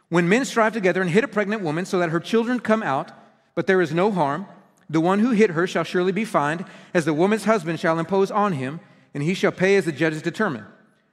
When 0.10 0.28
men 0.28 0.44
strive 0.44 0.74
together 0.74 1.02
and 1.02 1.10
hit 1.10 1.24
a 1.24 1.30
pregnant 1.30 1.62
woman 1.62 1.86
so 1.86 2.00
that 2.00 2.10
her 2.10 2.20
children 2.20 2.60
come 2.60 2.84
out, 2.84 3.14
but 3.56 3.66
there 3.66 3.80
is 3.80 3.94
no 3.94 4.12
harm, 4.12 4.46
the 4.92 5.02
one 5.02 5.20
who 5.20 5.32
hit 5.32 5.52
her 5.52 5.66
shall 5.66 5.86
surely 5.86 6.12
be 6.12 6.26
fined, 6.26 6.66
as 6.94 7.06
the 7.06 7.14
woman's 7.14 7.46
husband 7.46 7.80
shall 7.80 7.98
impose 7.98 8.30
on 8.30 8.54
him, 8.54 8.82
and 9.14 9.24
he 9.24 9.34
shall 9.34 9.52
pay 9.52 9.78
as 9.78 9.86
the 9.86 9.92
judges 9.94 10.22
determine. 10.22 10.66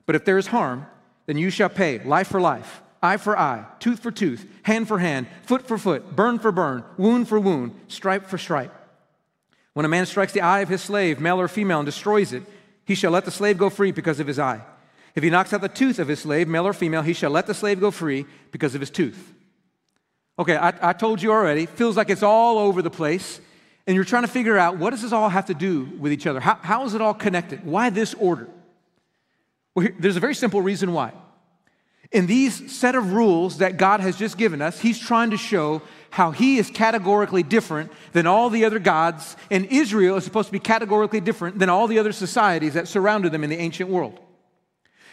But 0.05 0.17
if 0.17 0.25
there 0.25 0.37
is 0.37 0.49
harm, 0.49 0.87
then 1.27 1.39
you 1.39 1.49
shall 1.49 1.69
pay 1.69 2.01
life 2.01 2.27
for 2.27 2.41
life, 2.41 2.83
eye 3.01 3.19
for 3.19 3.39
eye, 3.39 3.65
tooth 3.79 4.01
for 4.01 4.11
tooth, 4.11 4.47
hand 4.65 4.89
for 4.89 4.99
hand, 4.99 5.29
foot 5.43 5.67
for 5.67 5.79
foot, 5.79 6.17
burn 6.17 6.41
for 6.41 6.51
burn, 6.51 6.83
wound 6.97 7.29
for 7.29 7.39
wound, 7.39 7.73
stripe 7.87 8.27
for 8.27 8.37
stripe. 8.37 8.75
When 9.75 9.87
a 9.87 9.89
man 9.89 10.07
strikes 10.07 10.33
the 10.33 10.41
eye 10.41 10.61
of 10.61 10.69
his 10.69 10.83
slave, 10.83 11.21
male 11.21 11.41
or 11.41 11.47
female, 11.47 11.79
and 11.79 11.87
destroys 11.87 12.33
it, 12.33 12.43
he 12.85 12.97
shall 12.97 13.13
let 13.13 13.27
the 13.27 13.31
slave 13.31 13.59
go 13.59 13.71
free 13.71 13.93
because 13.93 14.19
of 14.19 14.27
his 14.27 14.41
eye. 14.41 14.61
If 15.15 15.23
he 15.23 15.31
knocks 15.31 15.53
out 15.53 15.61
the 15.61 15.69
tooth 15.69 16.01
of 16.01 16.09
his 16.09 16.19
slave, 16.19 16.49
male 16.49 16.67
or 16.67 16.73
female, 16.73 17.03
he 17.03 17.13
shall 17.13 17.31
let 17.31 17.47
the 17.47 17.55
slave 17.55 17.79
go 17.79 17.93
free 17.93 18.27
because 18.51 18.75
of 18.75 18.81
his 18.81 18.91
tooth. 18.91 19.35
Okay, 20.37 20.57
I, 20.57 20.91
I 20.91 20.93
told 20.95 21.23
you 21.23 21.31
already, 21.31 21.67
feels 21.67 21.97
like 21.97 22.11
it's 22.11 22.25
all 22.25 22.59
over 22.59 22.83
the 22.83 22.91
place, 22.91 23.41
and 23.89 23.95
you're 23.95 24.05
trying 24.05 24.23
to 24.23 24.29
figure 24.29 24.59
out 24.59 24.77
what 24.77 24.91
does 24.91 25.01
this 25.01 25.13
all 25.13 25.31
have 25.31 25.47
to 25.47 25.55
do 25.55 25.85
with 25.99 26.13
each 26.13 26.27
other? 26.27 26.41
How, 26.41 26.57
how 26.57 26.85
is 26.85 26.93
it 26.93 27.01
all 27.01 27.15
connected? 27.15 27.65
Why 27.65 27.89
this 27.89 28.13
order? 28.13 28.47
Well, 29.75 29.87
here, 29.87 29.97
there's 29.99 30.17
a 30.17 30.21
very 30.21 30.35
simple 30.35 30.61
reason 30.61 30.93
why. 30.93 31.15
In 32.13 32.27
these 32.27 32.71
set 32.71 32.95
of 32.95 33.15
rules 33.15 33.59
that 33.59 33.79
God 33.79 34.01
has 34.01 34.17
just 34.17 34.37
given 34.37 34.61
us, 34.61 34.79
He's 34.79 34.99
trying 34.99 35.31
to 35.31 35.39
show 35.39 35.81
how 36.11 36.33
He 36.33 36.59
is 36.59 36.71
categorically 36.71 37.43
different 37.43 37.91
than 38.13 38.27
all 38.27 38.51
the 38.51 38.67
other 38.67 38.79
gods, 38.79 39.37
and 39.51 39.65
Israel 39.67 40.17
is 40.17 40.25
supposed 40.25 40.49
to 40.49 40.53
be 40.53 40.61
categorically 40.61 41.21
different 41.21 41.59
than 41.59 41.71
all 41.71 41.87
the 41.87 41.99
other 41.99 42.13
societies 42.13 42.75
that 42.75 42.89
surrounded 42.89 43.33
them 43.33 43.43
in 43.43 43.49
the 43.49 43.59
ancient 43.59 43.89
world. 43.89 44.21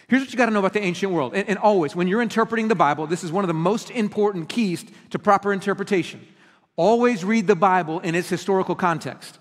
Here's 0.09 0.21
what 0.21 0.31
you 0.33 0.37
got 0.37 0.47
to 0.47 0.51
know 0.51 0.59
about 0.59 0.73
the 0.73 0.83
ancient 0.83 1.13
world. 1.13 1.33
And, 1.33 1.47
and, 1.47 1.57
always, 1.57 1.95
when 1.95 2.09
you're 2.09 2.21
interpreting 2.21 2.67
the 2.67 2.75
Bible, 2.75 3.07
this 3.07 3.23
is 3.23 3.31
one 3.31 3.45
of 3.45 3.47
the 3.47 3.53
most 3.53 3.89
important 3.89 4.49
keys 4.49 4.85
to 5.11 5.17
proper 5.17 5.53
interpretation. 5.53 6.27
Always 6.77 7.23
read 7.23 7.47
the 7.47 7.55
Bible 7.55 7.99
in 8.01 8.15
its 8.15 8.29
historical 8.29 8.75
context. 8.75 9.39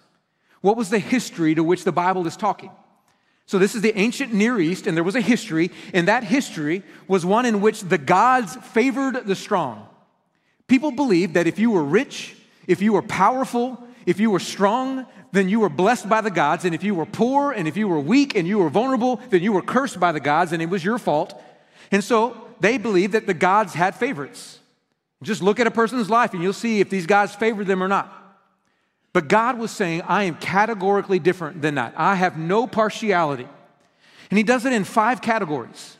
What 0.60 0.76
was 0.76 0.90
the 0.90 0.98
history 0.98 1.54
to 1.54 1.64
which 1.64 1.84
the 1.84 1.92
Bible 1.92 2.26
is 2.26 2.36
talking? 2.36 2.70
So, 3.46 3.58
this 3.58 3.74
is 3.74 3.82
the 3.82 3.96
ancient 3.98 4.32
Near 4.32 4.58
East, 4.58 4.86
and 4.86 4.96
there 4.96 5.04
was 5.04 5.16
a 5.16 5.20
history, 5.20 5.70
and 5.92 6.08
that 6.08 6.24
history 6.24 6.82
was 7.06 7.26
one 7.26 7.44
in 7.44 7.60
which 7.60 7.82
the 7.82 7.98
gods 7.98 8.56
favored 8.56 9.26
the 9.26 9.34
strong. 9.34 9.86
People 10.66 10.90
believed 10.90 11.34
that 11.34 11.46
if 11.46 11.58
you 11.58 11.70
were 11.70 11.84
rich, 11.84 12.36
if 12.66 12.80
you 12.80 12.94
were 12.94 13.02
powerful, 13.02 13.78
if 14.06 14.18
you 14.18 14.30
were 14.30 14.40
strong, 14.40 15.04
then 15.32 15.50
you 15.50 15.60
were 15.60 15.68
blessed 15.68 16.08
by 16.08 16.22
the 16.22 16.30
gods, 16.30 16.64
and 16.64 16.74
if 16.74 16.82
you 16.82 16.94
were 16.94 17.04
poor, 17.04 17.52
and 17.52 17.68
if 17.68 17.76
you 17.76 17.86
were 17.86 18.00
weak, 18.00 18.34
and 18.34 18.48
you 18.48 18.58
were 18.58 18.70
vulnerable, 18.70 19.20
then 19.28 19.42
you 19.42 19.52
were 19.52 19.60
cursed 19.60 20.00
by 20.00 20.12
the 20.12 20.20
gods, 20.20 20.52
and 20.52 20.62
it 20.62 20.70
was 20.70 20.82
your 20.82 20.98
fault. 20.98 21.38
And 21.90 22.02
so, 22.02 22.48
they 22.60 22.78
believed 22.78 23.12
that 23.12 23.26
the 23.26 23.34
gods 23.34 23.74
had 23.74 23.94
favorites. 23.94 24.53
Just 25.24 25.42
look 25.42 25.58
at 25.58 25.66
a 25.66 25.70
person's 25.70 26.08
life, 26.08 26.34
and 26.34 26.42
you'll 26.42 26.52
see 26.52 26.80
if 26.80 26.90
these 26.90 27.06
guys 27.06 27.34
favored 27.34 27.66
them 27.66 27.82
or 27.82 27.88
not. 27.88 28.12
But 29.12 29.28
God 29.28 29.58
was 29.58 29.70
saying, 29.70 30.02
I 30.02 30.24
am 30.24 30.34
categorically 30.36 31.18
different 31.18 31.62
than 31.62 31.76
that. 31.76 31.94
I 31.96 32.16
have 32.16 32.36
no 32.36 32.66
partiality. 32.66 33.48
And 34.30 34.38
He 34.38 34.42
does 34.42 34.64
it 34.64 34.72
in 34.72 34.84
five 34.84 35.20
categories. 35.20 35.96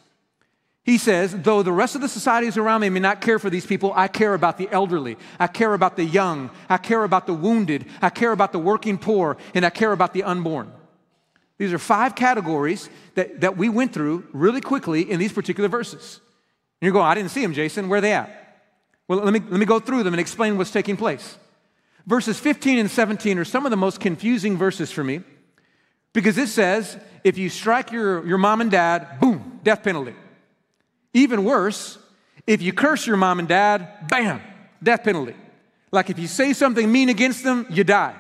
He 0.84 0.98
says, 0.98 1.34
though 1.34 1.62
the 1.62 1.72
rest 1.72 1.94
of 1.94 2.02
the 2.02 2.08
societies 2.08 2.58
around 2.58 2.82
me 2.82 2.90
may 2.90 3.00
not 3.00 3.22
care 3.22 3.38
for 3.38 3.48
these 3.48 3.64
people, 3.64 3.92
I 3.96 4.06
care 4.06 4.34
about 4.34 4.58
the 4.58 4.68
elderly. 4.70 5.16
I 5.38 5.46
care 5.46 5.72
about 5.72 5.96
the 5.96 6.04
young. 6.04 6.50
I 6.68 6.76
care 6.76 7.04
about 7.04 7.26
the 7.26 7.32
wounded. 7.32 7.86
I 8.02 8.10
care 8.10 8.32
about 8.32 8.52
the 8.52 8.58
working 8.58 8.98
poor. 8.98 9.38
And 9.54 9.64
I 9.64 9.70
care 9.70 9.92
about 9.92 10.12
the 10.12 10.24
unborn. 10.24 10.70
These 11.56 11.72
are 11.72 11.78
five 11.78 12.14
categories 12.14 12.90
that, 13.14 13.40
that 13.40 13.56
we 13.56 13.70
went 13.70 13.94
through 13.94 14.26
really 14.34 14.60
quickly 14.60 15.10
in 15.10 15.18
these 15.18 15.32
particular 15.32 15.70
verses. 15.70 16.20
And 16.80 16.86
you're 16.86 16.92
going, 16.92 17.06
I 17.06 17.14
didn't 17.14 17.30
see 17.30 17.40
them, 17.40 17.54
Jason. 17.54 17.88
Where 17.88 17.98
are 17.98 18.02
they 18.02 18.12
at? 18.12 18.43
Well, 19.08 19.20
let 19.20 19.32
me, 19.32 19.40
let 19.40 19.60
me 19.60 19.66
go 19.66 19.80
through 19.80 20.02
them 20.02 20.14
and 20.14 20.20
explain 20.20 20.56
what's 20.56 20.70
taking 20.70 20.96
place. 20.96 21.36
Verses 22.06 22.38
15 22.38 22.78
and 22.78 22.90
17 22.90 23.38
are 23.38 23.44
some 23.44 23.64
of 23.66 23.70
the 23.70 23.76
most 23.76 24.00
confusing 24.00 24.56
verses 24.56 24.90
for 24.90 25.04
me 25.04 25.22
because 26.12 26.38
it 26.38 26.48
says 26.48 26.96
if 27.22 27.38
you 27.38 27.48
strike 27.48 27.92
your, 27.92 28.26
your 28.26 28.38
mom 28.38 28.60
and 28.60 28.70
dad, 28.70 29.20
boom, 29.20 29.60
death 29.62 29.82
penalty. 29.82 30.14
Even 31.12 31.44
worse, 31.44 31.98
if 32.46 32.60
you 32.60 32.72
curse 32.72 33.06
your 33.06 33.16
mom 33.16 33.38
and 33.38 33.48
dad, 33.48 34.08
bam, 34.08 34.40
death 34.82 35.02
penalty. 35.02 35.34
Like 35.92 36.10
if 36.10 36.18
you 36.18 36.26
say 36.26 36.52
something 36.52 36.90
mean 36.90 37.08
against 37.08 37.44
them, 37.44 37.66
you 37.70 37.84
die. 37.84 38.14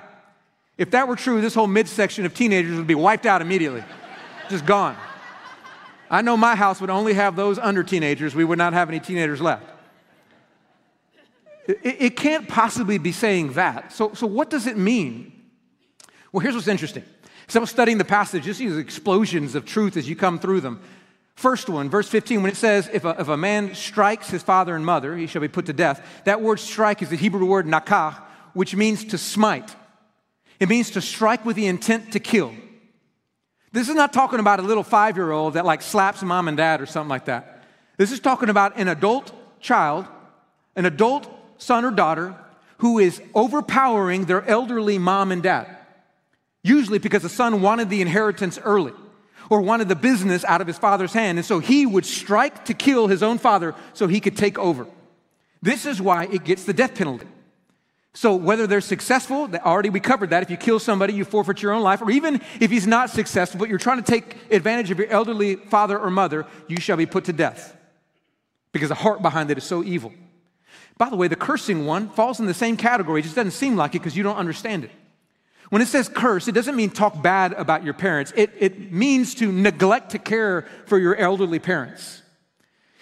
If 0.78 0.90
that 0.92 1.08
were 1.08 1.16
true, 1.16 1.40
this 1.40 1.54
whole 1.54 1.66
midsection 1.66 2.24
of 2.24 2.34
teenagers 2.34 2.76
would 2.76 2.86
be 2.86 2.94
wiped 2.94 3.26
out 3.26 3.42
immediately, 3.42 3.84
just 4.48 4.66
gone. 4.66 4.96
I 6.10 6.22
know 6.22 6.36
my 6.36 6.54
house 6.54 6.80
would 6.80 6.90
only 6.90 7.14
have 7.14 7.36
those 7.36 7.58
under 7.58 7.82
teenagers. 7.82 8.34
We 8.34 8.44
would 8.44 8.58
not 8.58 8.72
have 8.72 8.88
any 8.88 9.00
teenagers 9.00 9.40
left. 9.40 9.64
It, 11.66 11.78
it 11.82 12.16
can't 12.16 12.48
possibly 12.48 12.98
be 12.98 13.12
saying 13.12 13.54
that. 13.54 13.92
So, 13.92 14.12
so, 14.14 14.26
what 14.26 14.50
does 14.50 14.66
it 14.66 14.76
mean? 14.76 15.32
Well, 16.32 16.40
here's 16.40 16.54
what's 16.54 16.68
interesting. 16.68 17.04
So, 17.48 17.60
I 17.60 17.62
was 17.62 17.70
studying 17.70 17.98
the 17.98 18.04
passage, 18.04 18.44
just 18.44 18.58
these 18.58 18.76
explosions 18.76 19.54
of 19.54 19.64
truth 19.64 19.96
as 19.96 20.08
you 20.08 20.16
come 20.16 20.38
through 20.38 20.60
them. 20.60 20.80
First 21.34 21.68
one, 21.68 21.90
verse 21.90 22.08
15, 22.08 22.42
when 22.42 22.52
it 22.52 22.56
says, 22.56 22.88
if 22.92 23.04
a, 23.04 23.16
if 23.18 23.28
a 23.28 23.36
man 23.36 23.74
strikes 23.74 24.30
his 24.30 24.42
father 24.42 24.76
and 24.76 24.86
mother, 24.86 25.16
he 25.16 25.26
shall 25.26 25.42
be 25.42 25.48
put 25.48 25.66
to 25.66 25.72
death. 25.72 26.06
That 26.24 26.40
word 26.40 26.60
strike 26.60 27.02
is 27.02 27.08
the 27.08 27.16
Hebrew 27.16 27.44
word 27.44 27.66
nakah, 27.66 28.22
which 28.52 28.76
means 28.76 29.04
to 29.06 29.18
smite. 29.18 29.74
It 30.60 30.68
means 30.68 30.90
to 30.92 31.00
strike 31.00 31.44
with 31.44 31.56
the 31.56 31.66
intent 31.66 32.12
to 32.12 32.20
kill. 32.20 32.54
This 33.72 33.88
is 33.88 33.96
not 33.96 34.12
talking 34.12 34.38
about 34.38 34.60
a 34.60 34.62
little 34.62 34.84
five 34.84 35.16
year 35.16 35.32
old 35.32 35.54
that 35.54 35.64
like 35.64 35.82
slaps 35.82 36.22
mom 36.22 36.46
and 36.46 36.56
dad 36.56 36.80
or 36.80 36.86
something 36.86 37.08
like 37.08 37.24
that. 37.24 37.64
This 37.96 38.12
is 38.12 38.20
talking 38.20 38.48
about 38.48 38.78
an 38.78 38.86
adult 38.86 39.32
child, 39.60 40.06
an 40.76 40.86
adult 40.86 41.28
son 41.58 41.84
or 41.84 41.90
daughter 41.90 42.36
who 42.78 42.98
is 42.98 43.22
overpowering 43.34 44.24
their 44.24 44.44
elderly 44.46 44.98
mom 44.98 45.32
and 45.32 45.42
dad. 45.42 45.66
Usually 46.62 46.98
because 46.98 47.22
the 47.22 47.28
son 47.28 47.60
wanted 47.62 47.90
the 47.90 48.00
inheritance 48.00 48.58
early 48.62 48.92
or 49.50 49.60
wanted 49.60 49.88
the 49.88 49.96
business 49.96 50.44
out 50.44 50.60
of 50.60 50.66
his 50.66 50.78
father's 50.78 51.12
hand. 51.12 51.38
And 51.38 51.46
so 51.46 51.58
he 51.58 51.86
would 51.86 52.06
strike 52.06 52.64
to 52.66 52.74
kill 52.74 53.06
his 53.06 53.22
own 53.22 53.38
father 53.38 53.74
so 53.92 54.06
he 54.06 54.20
could 54.20 54.36
take 54.36 54.58
over. 54.58 54.86
This 55.62 55.86
is 55.86 56.00
why 56.00 56.24
it 56.24 56.44
gets 56.44 56.64
the 56.64 56.72
death 56.72 56.94
penalty. 56.94 57.26
So 58.16 58.36
whether 58.36 58.66
they're 58.66 58.80
successful, 58.80 59.50
already 59.64 59.90
we 59.90 59.98
covered 59.98 60.30
that. 60.30 60.42
If 60.42 60.50
you 60.50 60.56
kill 60.56 60.78
somebody, 60.78 61.14
you 61.14 61.24
forfeit 61.24 61.62
your 61.62 61.72
own 61.72 61.82
life. 61.82 62.00
Or 62.00 62.10
even 62.10 62.40
if 62.60 62.70
he's 62.70 62.86
not 62.86 63.10
successful, 63.10 63.58
but 63.58 63.68
you're 63.68 63.78
trying 63.78 64.02
to 64.02 64.10
take 64.10 64.36
advantage 64.52 64.90
of 64.90 64.98
your 64.98 65.08
elderly 65.08 65.56
father 65.56 65.98
or 65.98 66.10
mother, 66.10 66.46
you 66.68 66.78
shall 66.78 66.96
be 66.96 67.06
put 67.06 67.24
to 67.24 67.32
death. 67.32 67.76
Because 68.72 68.88
the 68.88 68.94
heart 68.94 69.20
behind 69.20 69.50
it 69.50 69.58
is 69.58 69.64
so 69.64 69.82
evil. 69.82 70.12
By 70.96 71.10
the 71.10 71.16
way, 71.16 71.28
the 71.28 71.36
cursing 71.36 71.86
one 71.86 72.08
falls 72.08 72.40
in 72.40 72.46
the 72.46 72.54
same 72.54 72.76
category. 72.76 73.20
It 73.20 73.24
just 73.24 73.34
doesn't 73.34 73.52
seem 73.52 73.76
like 73.76 73.94
it 73.94 73.98
because 73.98 74.16
you 74.16 74.22
don't 74.22 74.36
understand 74.36 74.84
it. 74.84 74.90
When 75.70 75.82
it 75.82 75.88
says 75.88 76.08
curse, 76.08 76.46
it 76.46 76.52
doesn't 76.52 76.76
mean 76.76 76.90
talk 76.90 77.20
bad 77.20 77.52
about 77.54 77.84
your 77.84 77.94
parents. 77.94 78.32
It, 78.36 78.52
it 78.58 78.92
means 78.92 79.34
to 79.36 79.50
neglect 79.50 80.10
to 80.10 80.18
care 80.18 80.68
for 80.86 80.98
your 80.98 81.16
elderly 81.16 81.58
parents. 81.58 82.22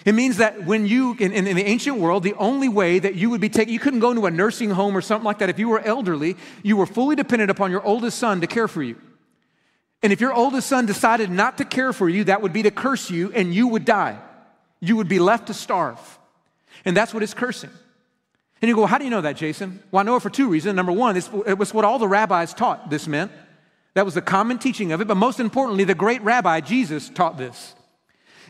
It 0.05 0.15
means 0.15 0.39
that 0.39 0.65
when 0.65 0.87
you, 0.87 1.17
in, 1.19 1.33
in, 1.33 1.45
the 1.45 1.65
ancient 1.65 1.99
world, 1.99 2.23
the 2.23 2.35
only 2.35 2.69
way 2.69 2.99
that 2.99 3.15
you 3.15 3.31
would 3.31 3.41
be 3.41 3.49
taken, 3.49 3.73
you 3.73 3.79
couldn't 3.79 4.01
go 4.01 4.11
into 4.11 4.27
a 4.27 4.31
nursing 4.31 4.71
home 4.71 4.97
or 4.97 5.01
something 5.01 5.25
like 5.25 5.39
that. 5.39 5.49
If 5.49 5.59
you 5.59 5.69
were 5.69 5.81
elderly, 5.81 6.37
you 6.63 6.77
were 6.77 6.87
fully 6.87 7.15
dependent 7.15 7.51
upon 7.51 7.71
your 7.71 7.85
oldest 7.85 8.19
son 8.19 8.41
to 8.41 8.47
care 8.47 8.69
for 8.69 8.83
you. 8.83 8.97
And 10.03 10.13
if 10.13 10.21
your 10.21 10.33
oldest 10.33 10.67
son 10.67 10.87
decided 10.87 11.31
not 11.31 11.59
to 11.59 11.65
care 11.65 11.93
for 11.93 12.09
you, 12.09 12.25
that 12.25 12.43
would 12.43 12.53
be 12.53 12.63
to 12.65 12.73
curse 12.73 13.11
you 13.11 13.33
and 13.33 13.55
you 13.55 13.69
would 13.69 13.85
die. 13.85 14.19
You 14.81 14.97
would 14.97 15.09
be 15.09 15.21
left 15.21 15.47
to 15.47 15.55
starve. 15.55 16.19
And 16.85 16.97
that's 16.97 17.15
what 17.15 17.23
it's 17.23 17.35
cursing. 17.35 17.71
And 18.63 18.69
you 18.69 18.77
go, 18.77 18.87
how 18.87 18.97
do 18.97 19.05
you 19.05 19.11
know 19.11 19.21
that, 19.21 19.37
Jason? 19.37 19.83
Well, 19.91 20.01
I 20.01 20.05
know 20.05 20.17
it 20.17 20.23
for 20.23 20.31
two 20.31 20.49
reasons. 20.49 20.77
Number 20.77 20.93
one, 20.93 21.17
it 21.17 21.59
was 21.59 21.75
what 21.75 21.85
all 21.85 21.99
the 21.99 22.07
rabbis 22.07 22.55
taught 22.55 22.89
this 22.89 23.09
meant. 23.09 23.33
That 23.95 24.05
was 24.05 24.15
the 24.15 24.23
common 24.23 24.59
teaching 24.59 24.93
of 24.93 25.01
it. 25.01 25.09
But 25.09 25.17
most 25.17 25.41
importantly, 25.41 25.83
the 25.83 25.97
great 25.97 26.23
rabbi, 26.23 26.61
Jesus, 26.61 27.11
taught 27.11 27.37
this. 27.37 27.75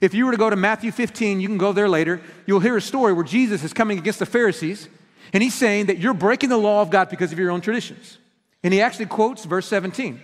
If 0.02 0.14
you 0.14 0.26
were 0.26 0.32
to 0.32 0.38
go 0.38 0.50
to 0.50 0.56
Matthew 0.56 0.92
15, 0.92 1.40
you 1.40 1.48
can 1.48 1.58
go 1.58 1.72
there 1.72 1.88
later, 1.88 2.20
you'll 2.44 2.60
hear 2.60 2.76
a 2.76 2.82
story 2.82 3.12
where 3.12 3.24
Jesus 3.24 3.64
is 3.64 3.72
coming 3.72 3.98
against 3.98 4.18
the 4.18 4.26
Pharisees, 4.26 4.88
and 5.32 5.42
he's 5.42 5.54
saying 5.54 5.86
that 5.86 5.98
you're 5.98 6.12
breaking 6.12 6.50
the 6.50 6.58
law 6.58 6.82
of 6.82 6.90
God 6.90 7.08
because 7.08 7.32
of 7.32 7.38
your 7.38 7.50
own 7.50 7.60
traditions. 7.60 8.18
And 8.62 8.74
he 8.74 8.80
actually 8.82 9.06
quotes 9.06 9.44
verse 9.44 9.66
17. 9.66 10.20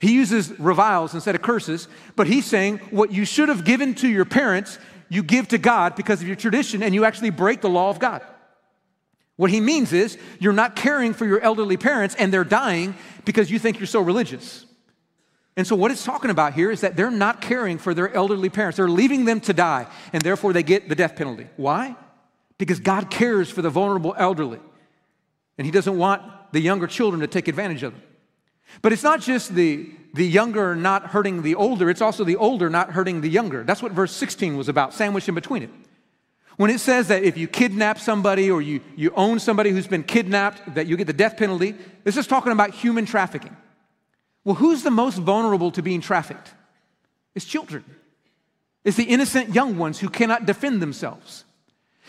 He 0.00 0.12
uses 0.12 0.50
reviles 0.58 1.14
instead 1.14 1.36
of 1.36 1.42
curses, 1.42 1.88
but 2.16 2.26
he's 2.26 2.44
saying 2.44 2.78
what 2.90 3.12
you 3.12 3.24
should 3.24 3.48
have 3.48 3.64
given 3.64 3.94
to 3.94 4.08
your 4.08 4.24
parents, 4.24 4.78
you 5.08 5.22
give 5.22 5.48
to 5.48 5.58
God 5.58 5.94
because 5.94 6.20
of 6.20 6.26
your 6.26 6.36
tradition, 6.36 6.82
and 6.82 6.94
you 6.94 7.04
actually 7.04 7.30
break 7.30 7.60
the 7.60 7.70
law 7.70 7.88
of 7.88 7.98
God. 7.98 8.22
What 9.42 9.50
he 9.50 9.60
means 9.60 9.92
is 9.92 10.18
you're 10.38 10.52
not 10.52 10.76
caring 10.76 11.14
for 11.14 11.26
your 11.26 11.40
elderly 11.40 11.76
parents 11.76 12.14
and 12.16 12.32
they're 12.32 12.44
dying 12.44 12.94
because 13.24 13.50
you 13.50 13.58
think 13.58 13.80
you're 13.80 13.88
so 13.88 14.00
religious. 14.00 14.64
And 15.56 15.66
so, 15.66 15.74
what 15.74 15.90
it's 15.90 16.04
talking 16.04 16.30
about 16.30 16.54
here 16.54 16.70
is 16.70 16.82
that 16.82 16.94
they're 16.94 17.10
not 17.10 17.40
caring 17.40 17.78
for 17.78 17.92
their 17.92 18.14
elderly 18.14 18.50
parents. 18.50 18.76
They're 18.76 18.88
leaving 18.88 19.24
them 19.24 19.40
to 19.40 19.52
die, 19.52 19.88
and 20.12 20.22
therefore 20.22 20.52
they 20.52 20.62
get 20.62 20.88
the 20.88 20.94
death 20.94 21.16
penalty. 21.16 21.48
Why? 21.56 21.96
Because 22.56 22.78
God 22.78 23.10
cares 23.10 23.50
for 23.50 23.62
the 23.62 23.68
vulnerable 23.68 24.14
elderly, 24.16 24.60
and 25.58 25.64
He 25.64 25.72
doesn't 25.72 25.98
want 25.98 26.22
the 26.52 26.60
younger 26.60 26.86
children 26.86 27.20
to 27.22 27.26
take 27.26 27.48
advantage 27.48 27.82
of 27.82 27.94
them. 27.94 28.02
But 28.80 28.92
it's 28.92 29.02
not 29.02 29.20
just 29.20 29.56
the, 29.56 29.90
the 30.14 30.24
younger 30.24 30.76
not 30.76 31.06
hurting 31.06 31.42
the 31.42 31.56
older, 31.56 31.90
it's 31.90 32.00
also 32.00 32.22
the 32.22 32.36
older 32.36 32.70
not 32.70 32.92
hurting 32.92 33.22
the 33.22 33.28
younger. 33.28 33.64
That's 33.64 33.82
what 33.82 33.90
verse 33.90 34.12
16 34.12 34.56
was 34.56 34.68
about, 34.68 34.94
sandwiched 34.94 35.28
in 35.28 35.34
between 35.34 35.64
it. 35.64 35.70
When 36.56 36.70
it 36.70 36.80
says 36.80 37.08
that 37.08 37.22
if 37.24 37.36
you 37.36 37.48
kidnap 37.48 37.98
somebody 37.98 38.50
or 38.50 38.60
you, 38.60 38.80
you 38.96 39.12
own 39.16 39.38
somebody 39.38 39.70
who's 39.70 39.86
been 39.86 40.02
kidnapped, 40.02 40.74
that 40.74 40.86
you 40.86 40.96
get 40.96 41.06
the 41.06 41.12
death 41.12 41.36
penalty, 41.36 41.74
this 42.04 42.16
is 42.16 42.26
talking 42.26 42.52
about 42.52 42.70
human 42.70 43.06
trafficking. 43.06 43.56
Well, 44.44 44.56
who's 44.56 44.82
the 44.82 44.90
most 44.90 45.18
vulnerable 45.18 45.70
to 45.72 45.82
being 45.82 46.00
trafficked? 46.00 46.52
It's 47.34 47.44
children. 47.44 47.84
It's 48.84 48.96
the 48.96 49.04
innocent 49.04 49.54
young 49.54 49.78
ones 49.78 49.98
who 50.00 50.08
cannot 50.08 50.44
defend 50.44 50.82
themselves. 50.82 51.44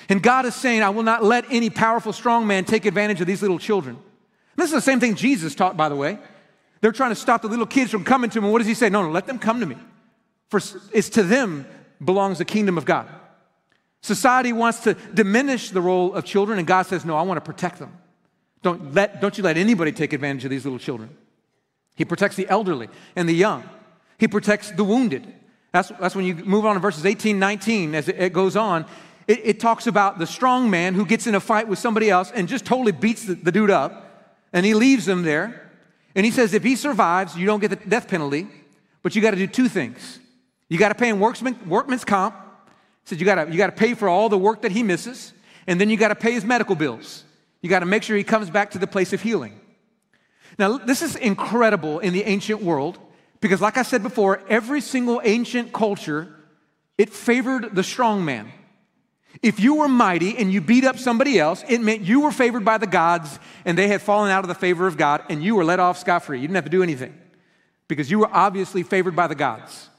And 0.10 0.22
God 0.22 0.46
is 0.46 0.56
saying, 0.56 0.82
I 0.82 0.90
will 0.90 1.04
not 1.04 1.24
let 1.24 1.46
any 1.50 1.70
powerful, 1.70 2.12
strong 2.12 2.48
man 2.48 2.66
take 2.66 2.86
advantage 2.86 3.22
of 3.22 3.28
these 3.28 3.42
little 3.42 3.60
children. 3.60 3.96
And 3.96 4.58
this 4.58 4.70
is 4.70 4.74
the 4.74 4.82
same 4.82 5.00
thing 5.00 5.16
Jesus 5.16 5.56
taught, 5.56 5.78
by 5.78 5.88
the 5.88 5.96
way. 5.96 6.18
They're 6.82 6.92
trying 6.92 7.12
to 7.12 7.16
stop 7.16 7.42
the 7.44 7.48
little 7.48 7.66
kids 7.66 7.92
from 7.92 8.04
coming 8.04 8.30
to 8.32 8.40
him. 8.40 8.46
And 8.46 8.52
what 8.52 8.60
does 8.60 8.68
he 8.68 8.74
say? 8.74 8.90
No, 8.90 9.04
no, 9.04 9.12
let 9.12 9.26
them 9.26 9.40
come 9.40 9.62
to 9.62 9.66
me. 9.66 9.78
For 10.50 10.60
it's 10.92 11.10
to 11.10 11.24
them 11.24 11.66
belongs 12.04 12.40
the 12.40 12.46
kingdom 12.46 12.78
of 12.78 12.86
God. 12.86 13.08
Society 14.04 14.52
wants 14.52 14.82
to 14.82 14.96
diminish 15.14 15.70
the 15.70 15.80
role 15.80 16.14
of 16.14 16.26
children, 16.26 16.60
and 16.60 16.68
God 16.68 16.84
says, 16.84 17.06
No, 17.06 17.16
I 17.16 17.22
want 17.22 17.38
to 17.38 17.42
protect 17.42 17.80
them. 17.80 17.98
Don't, 18.62 18.94
let, 18.94 19.22
don't 19.22 19.38
you 19.38 19.44
let 19.44 19.56
anybody 19.56 19.94
take 19.94 20.12
advantage 20.12 20.44
of 20.44 20.52
these 20.52 20.66
little 20.66 20.78
children. 20.78 21.10
He 21.96 22.04
protects 22.04 22.36
the 22.36 22.48
elderly 22.50 22.90
and 23.16 23.30
the 23.30 23.34
young. 23.34 23.64
He 24.18 24.28
protects 24.28 24.72
the 24.72 24.84
wounded. 24.84 25.34
That's, 25.72 25.90
that's 26.02 26.16
when 26.16 26.26
you 26.26 26.36
move 26.36 26.66
on 26.66 26.76
to 26.76 26.82
verses 26.82 27.06
18, 27.06 27.40
19, 27.40 27.96
as 27.96 28.10
it, 28.10 28.20
it 28.20 28.34
goes 28.34 28.58
on. 28.58 28.86
It, 29.26 29.40
it, 29.44 29.60
talks 29.62 29.88
about 29.88 30.20
the 30.20 30.28
strong 30.28 30.70
man 30.70 30.96
who 30.96 31.06
gets 31.06 31.26
in 31.26 31.34
a 31.34 31.40
fight 31.40 31.70
with 31.70 31.80
somebody 31.80 32.10
else 32.10 32.30
and 32.32 32.50
just 32.50 32.66
totally 32.66 32.92
beats 32.92 33.26
the, 33.26 33.36
the 33.36 33.54
dude 33.54 33.72
up, 33.72 34.36
and 34.52 34.66
he 34.66 34.74
leaves 34.74 35.08
him 35.08 35.24
there. 35.24 35.72
And 36.14 36.26
he 36.26 36.32
says, 36.32 36.54
if 36.54 36.64
he 36.64 36.76
survives, 36.76 37.38
you 37.38 37.46
don't 37.46 37.62
get 37.62 37.70
the 37.70 37.78
death 37.78 38.10
penalty, 38.10 38.48
but 39.02 39.16
you 39.16 39.22
got 39.22 39.32
to 39.32 39.38
do 39.38 39.48
two 39.48 39.70
things. 39.70 40.20
You 40.68 40.78
got 40.78 40.90
to 40.90 40.96
pay 40.96 41.08
him 41.08 41.22
workman, 41.22 41.58
workman's 41.68 42.04
comp. 42.04 42.36
Said 43.06 43.20
you 43.20 43.26
got 43.26 43.36
to 43.36 43.52
you 43.52 43.58
got 43.58 43.68
to 43.68 43.76
pay 43.76 43.94
for 43.94 44.08
all 44.08 44.30
the 44.30 44.38
work 44.38 44.62
that 44.62 44.72
he 44.72 44.84
misses, 44.84 45.34
and 45.68 45.80
then 45.80 45.90
you 45.90 45.98
got 45.98 46.10
to 46.10 46.16
pay 46.16 46.32
his 46.32 46.46
medical 46.46 46.76
bills. 46.76 47.24
You 47.62 47.70
got 47.70 47.80
to 47.80 47.86
make 47.86 48.04
sure 48.04 48.18
he 48.18 48.24
comes 48.24 48.50
back 48.50 48.72
to 48.72 48.78
the 48.78 48.88
place 48.88 49.14
of 49.14 49.22
healing. 49.22 49.60
Now, 50.60 50.78
this 50.78 51.02
is 51.02 51.16
incredible 51.16 52.00
in 52.00 52.14
the 52.14 52.24
ancient 52.24 52.62
world 52.62 53.00
because, 53.40 53.62
like 53.62 53.78
I 53.78 53.84
said 53.84 54.04
before, 54.04 54.42
every 54.48 54.82
single 54.82 55.22
ancient 55.24 55.74
culture, 55.74 56.34
it 56.98 57.10
favored 57.10 57.76
the 57.76 57.84
strong 57.84 58.24
man. 58.24 58.52
If 59.42 59.60
you 59.60 59.76
were 59.76 59.88
mighty 59.88 60.38
and 60.38 60.54
you 60.54 60.62
beat 60.62 60.84
up 60.84 61.00
somebody 61.00 61.40
else, 61.40 61.64
it 61.68 61.80
meant 61.82 62.02
you 62.02 62.22
were 62.22 62.32
favored 62.32 62.64
by 62.64 62.78
the 62.78 62.86
gods 62.86 63.40
and 63.66 63.78
they 63.78 63.88
had 63.88 64.02
fallen 64.02 64.30
out 64.30 64.44
of 64.44 64.48
the 64.48 64.56
favor 64.56 64.86
of 64.86 64.96
God 64.96 65.24
and 65.30 65.44
you 65.44 65.56
were 65.56 65.66
let 65.66 65.80
off 65.80 65.98
scot 65.98 66.24
free. 66.24 66.40
You 66.40 66.48
didn't 66.48 66.56
have 66.56 66.66
to 66.66 66.70
do 66.70 66.84
anything 66.84 67.18
because 67.88 68.12
you 68.12 68.20
were 68.20 68.30
obviously 68.32 68.84
favored 68.84 69.16
by 69.16 69.28
the 69.28 69.36
gods. 69.36 69.90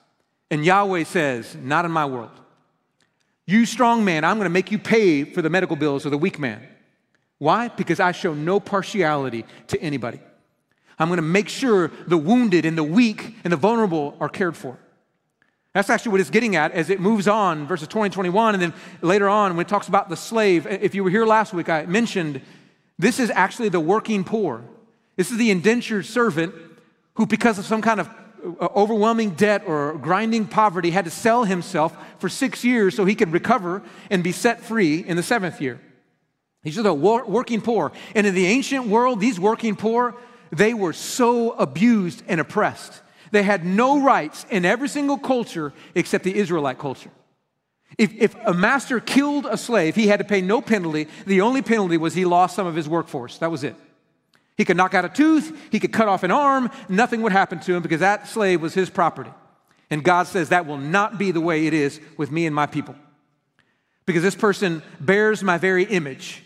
And 0.51 0.65
Yahweh 0.65 1.05
says, 1.05 1.57
Not 1.57 1.85
in 1.85 1.91
my 1.91 2.07
world. 2.07 2.31
You 3.47 3.67
strong 3.67 4.05
man, 4.05 4.25
I'm 4.25 4.37
going 4.37 4.47
to 4.47 4.51
make 4.51 4.71
you 4.71 4.79
pay 4.79 5.25
for 5.25 5.43
the 5.43 5.51
medical 5.51 5.77
bills 5.77 6.05
of 6.05 6.11
the 6.11 6.19
weak 6.19 6.39
man. 6.39 6.67
Why? 7.39 7.69
Because 7.69 8.01
I 8.01 8.13
show 8.13 8.33
no 8.33 8.59
partiality 8.59 9.45
to 9.69 9.81
anybody. 9.81 10.21
I'm 10.99 11.09
going 11.09 11.19
to 11.19 11.23
make 11.23 11.49
sure 11.49 11.91
the 12.07 12.17
wounded 12.17 12.65
and 12.65 12.79
the 12.79 12.85
weak 12.85 13.37
and 13.45 13.53
the 13.53 13.57
vulnerable 13.57 14.17
are 14.21 14.29
cared 14.29 14.57
for. 14.57 14.79
That's 15.75 15.91
actually 15.91 16.13
what 16.13 16.21
it's 16.21 16.31
getting 16.31 16.55
at 16.55 16.71
as 16.73 16.89
it 16.89 17.01
moves 17.01 17.27
on, 17.27 17.67
verses 17.67 17.89
20 17.89 18.15
21. 18.15 18.55
And 18.55 18.63
then 18.63 18.75
later 19.03 19.29
on, 19.29 19.57
when 19.57 19.67
it 19.67 19.69
talks 19.69 19.89
about 19.89 20.09
the 20.09 20.17
slave, 20.17 20.67
if 20.67 20.95
you 20.95 21.03
were 21.03 21.11
here 21.11 21.27
last 21.27 21.53
week, 21.53 21.69
I 21.69 21.85
mentioned 21.87 22.41
this 22.99 23.19
is 23.19 23.29
actually 23.31 23.71
the 23.71 23.81
working 23.81 24.23
poor. 24.23 24.63
This 25.17 25.33
is 25.33 25.37
the 25.37 25.51
indentured 25.51 26.07
servant 26.07 26.55
who, 27.15 27.27
because 27.27 27.59
of 27.59 27.65
some 27.65 27.83
kind 27.83 27.99
of 27.99 28.09
Uh, 28.45 28.69
overwhelming 28.77 29.31
debt 29.31 29.63
or 29.67 29.95
grinding 29.95 30.45
poverty, 30.47 30.91
had 30.91 31.07
to 31.07 31.11
sell 31.11 31.45
himself 31.45 31.97
for 32.19 32.29
six 32.29 32.63
years 32.63 32.95
so 32.95 33.07
he 33.07 33.15
could 33.15 33.33
recover 33.33 33.83
and 34.11 34.23
be 34.23 34.33
set 34.33 34.61
free 34.61 34.99
in 34.99 35.17
the 35.17 35.23
seventh 35.23 35.63
year. 35.63 35.81
These 36.63 36.79
are 36.79 36.83
the 36.83 36.93
working 36.93 37.63
poor. 37.63 37.91
And 38.15 38.27
in 38.27 38.35
the 38.35 38.45
ancient 38.45 38.87
world, 38.87 39.19
these 39.19 39.41
working 39.41 39.77
poor, 39.77 40.15
they 40.51 40.75
were 40.75 40.93
so 40.93 41.53
abused 41.53 42.23
and 42.29 42.39
oppressed. 42.39 43.01
They 43.31 43.43
had 43.43 43.65
no 43.65 44.03
rights 44.03 44.45
in 44.51 44.67
every 44.67 44.89
single 44.89 45.17
culture 45.17 45.73
except 45.95 46.23
the 46.25 46.37
Israelite 46.37 46.79
culture. 46.79 47.11
If, 47.97 48.13
if 48.15 48.37
a 48.45 48.53
master 48.53 49.01
killed 49.01 49.47
a 49.47 49.57
slave, 49.57 49.95
he 49.95 50.09
had 50.09 50.19
to 50.19 50.25
pay 50.25 50.43
no 50.43 50.61
penalty. 50.61 51.09
The 51.27 51.41
only 51.41 51.63
penalty 51.63 51.97
was 51.97 52.13
he 52.13 52.27
lost 52.27 52.57
some 52.57 52.67
of 52.67 52.75
his 52.75 52.91
workforce. 52.91 53.39
That 53.39 53.51
was 53.51 53.65
it. 53.65 53.77
He 54.57 54.65
could 54.65 54.77
knock 54.77 54.95
out 54.95 55.05
a 55.05 55.09
tooth, 55.09 55.57
he 55.71 55.81
could 55.81 55.93
cut 55.93 56.09
off 56.09 56.23
an 56.23 56.31
arm, 56.31 56.71
nothing 56.89 57.23
would 57.23 57.33
happen 57.33 57.59
to 57.61 57.75
him 57.75 57.83
because 57.83 58.01
that 58.01 58.29
slave 58.29 58.63
was 58.63 58.75
his 58.75 58.89
property. 58.89 59.31
And 59.91 60.03
God 60.03 60.27
says 60.27 60.49
that 60.49 60.67
will 60.67 60.79
not 60.79 61.19
be 61.19 61.31
the 61.31 61.41
way 61.41 61.67
it 61.67 61.75
is 61.75 62.01
with 62.17 62.31
me 62.31 62.47
and 62.47 62.55
my 62.55 62.67
people. 62.67 62.95
Because 64.07 64.23
this 64.23 64.35
person 64.35 64.83
bears 65.01 65.43
my 65.43 65.59
very 65.59 65.85
image. 65.85 66.43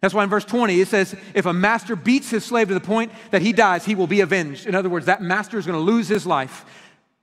That's 0.00 0.14
why 0.14 0.24
in 0.24 0.30
verse 0.30 0.44
20 0.44 0.80
it 0.80 0.88
says, 0.88 1.14
if 1.34 1.46
a 1.46 1.52
master 1.52 1.94
beats 1.94 2.30
his 2.30 2.44
slave 2.44 2.68
to 2.68 2.74
the 2.74 2.80
point 2.80 3.12
that 3.30 3.42
he 3.42 3.52
dies, 3.52 3.84
he 3.84 3.94
will 3.94 4.06
be 4.06 4.20
avenged. 4.20 4.66
In 4.66 4.74
other 4.74 4.88
words, 4.88 5.06
that 5.06 5.22
master 5.22 5.58
is 5.58 5.66
going 5.66 5.78
to 5.78 5.84
lose 5.84 6.08
his 6.08 6.26
life 6.26 6.64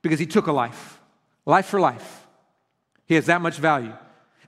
because 0.02 0.18
he 0.18 0.26
took 0.26 0.46
a 0.46 0.52
life. 0.52 0.98
Life 1.44 1.66
for 1.66 1.80
life. 1.80 2.26
He 3.06 3.14
has 3.16 3.26
that 3.26 3.42
much 3.42 3.58
value. 3.58 3.92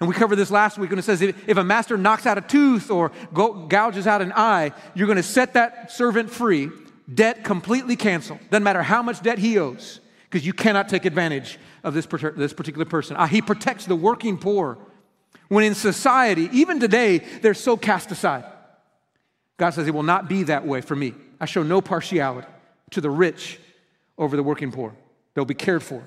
And 0.03 0.09
we 0.09 0.17
covered 0.17 0.35
this 0.35 0.51
last 0.51 0.79
week 0.79 0.91
when 0.91 0.99
it 0.99 1.03
says 1.03 1.23
if, 1.23 1.49
if 1.49 1.57
a 1.57 1.63
master 1.63 1.97
knocks 1.97 2.27
out 2.27 2.37
a 2.37 2.41
tooth 2.41 2.91
or 2.91 3.13
go, 3.33 3.69
gouges 3.69 4.09
out 4.09 4.21
an 4.21 4.33
eye, 4.35 4.73
you're 4.97 5.07
going 5.07 5.15
to 5.15 5.23
set 5.23 5.55
that 5.55 5.93
servant 5.93 6.29
free, 6.29 6.71
debt 7.15 7.45
completely 7.45 7.95
canceled. 7.95 8.41
Doesn't 8.51 8.65
matter 8.65 8.83
how 8.83 9.01
much 9.01 9.23
debt 9.23 9.39
he 9.39 9.61
owes, 9.61 10.01
because 10.29 10.45
you 10.45 10.53
cannot 10.53 10.89
take 10.89 11.05
advantage 11.05 11.57
of 11.85 11.95
this, 11.95 12.07
this 12.37 12.53
particular 12.53 12.85
person. 12.85 13.17
Uh, 13.17 13.29
he 13.29 13.41
protects 13.41 13.87
the 13.87 13.95
working 13.95 14.39
poor 14.39 14.77
when 15.47 15.63
in 15.63 15.73
society, 15.77 16.49
even 16.51 16.81
today, 16.81 17.19
they're 17.41 17.55
so 17.55 17.77
cast 17.77 18.11
aside. 18.11 18.43
God 19.57 19.71
says, 19.71 19.87
It 19.87 19.95
will 19.95 20.03
not 20.03 20.29
be 20.29 20.43
that 20.43 20.67
way 20.67 20.81
for 20.81 20.97
me. 20.97 21.15
I 21.39 21.45
show 21.45 21.63
no 21.63 21.81
partiality 21.81 22.49
to 22.91 23.01
the 23.01 23.11
rich 23.11 23.61
over 24.19 24.35
the 24.35 24.43
working 24.43 24.73
poor, 24.73 24.97
they'll 25.35 25.45
be 25.45 25.55
cared 25.55 25.85
for. 25.85 26.03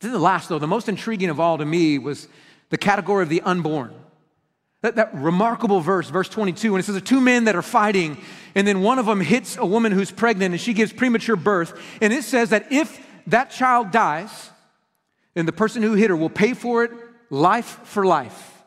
Then 0.00 0.10
the 0.10 0.18
last, 0.18 0.48
though, 0.48 0.58
the 0.58 0.66
most 0.66 0.88
intriguing 0.88 1.30
of 1.30 1.38
all 1.38 1.56
to 1.56 1.64
me 1.64 1.98
was 1.98 2.26
the 2.70 2.78
category 2.78 3.22
of 3.22 3.28
the 3.28 3.40
unborn. 3.42 3.92
That, 4.82 4.96
that, 4.96 5.14
remarkable 5.14 5.80
verse, 5.80 6.10
verse 6.10 6.28
22, 6.28 6.72
when 6.72 6.80
it 6.80 6.84
says, 6.84 7.00
two 7.00 7.20
men 7.20 7.44
that 7.44 7.56
are 7.56 7.62
fighting, 7.62 8.18
and 8.54 8.66
then 8.66 8.82
one 8.82 8.98
of 8.98 9.06
them 9.06 9.20
hits 9.20 9.56
a 9.56 9.64
woman 9.64 9.92
who's 9.92 10.10
pregnant 10.10 10.52
and 10.52 10.60
she 10.60 10.74
gives 10.74 10.92
premature 10.92 11.36
birth. 11.36 11.80
And 12.02 12.12
it 12.12 12.22
says 12.22 12.50
that 12.50 12.70
if 12.70 13.02
that 13.28 13.50
child 13.50 13.90
dies, 13.90 14.50
then 15.32 15.46
the 15.46 15.52
person 15.52 15.82
who 15.82 15.94
hit 15.94 16.10
her 16.10 16.16
will 16.16 16.28
pay 16.28 16.52
for 16.52 16.84
it 16.84 16.90
life 17.30 17.80
for 17.84 18.04
life. 18.04 18.62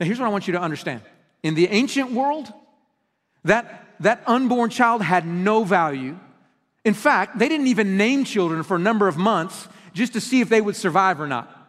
Now, 0.00 0.06
here's 0.06 0.18
what 0.18 0.26
I 0.26 0.30
want 0.30 0.46
you 0.46 0.54
to 0.54 0.60
understand. 0.60 1.02
In 1.42 1.54
the 1.54 1.68
ancient 1.68 2.12
world, 2.12 2.52
that, 3.44 3.94
that 4.00 4.22
unborn 4.26 4.70
child 4.70 5.02
had 5.02 5.26
no 5.26 5.62
value. 5.62 6.18
In 6.84 6.94
fact, 6.94 7.38
they 7.38 7.48
didn't 7.48 7.66
even 7.66 7.96
name 7.96 8.24
children 8.24 8.62
for 8.62 8.76
a 8.76 8.80
number 8.80 9.08
of 9.08 9.16
months 9.16 9.68
just 9.92 10.14
to 10.14 10.20
see 10.20 10.40
if 10.40 10.48
they 10.48 10.60
would 10.60 10.74
survive 10.74 11.20
or 11.20 11.26
not. 11.26 11.61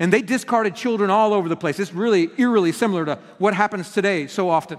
And 0.00 0.10
they 0.10 0.22
discarded 0.22 0.74
children 0.74 1.10
all 1.10 1.34
over 1.34 1.48
the 1.48 1.56
place. 1.56 1.78
It's 1.78 1.92
really 1.92 2.30
eerily 2.38 2.72
similar 2.72 3.04
to 3.04 3.16
what 3.36 3.52
happens 3.52 3.92
today 3.92 4.26
so 4.26 4.48
often. 4.48 4.78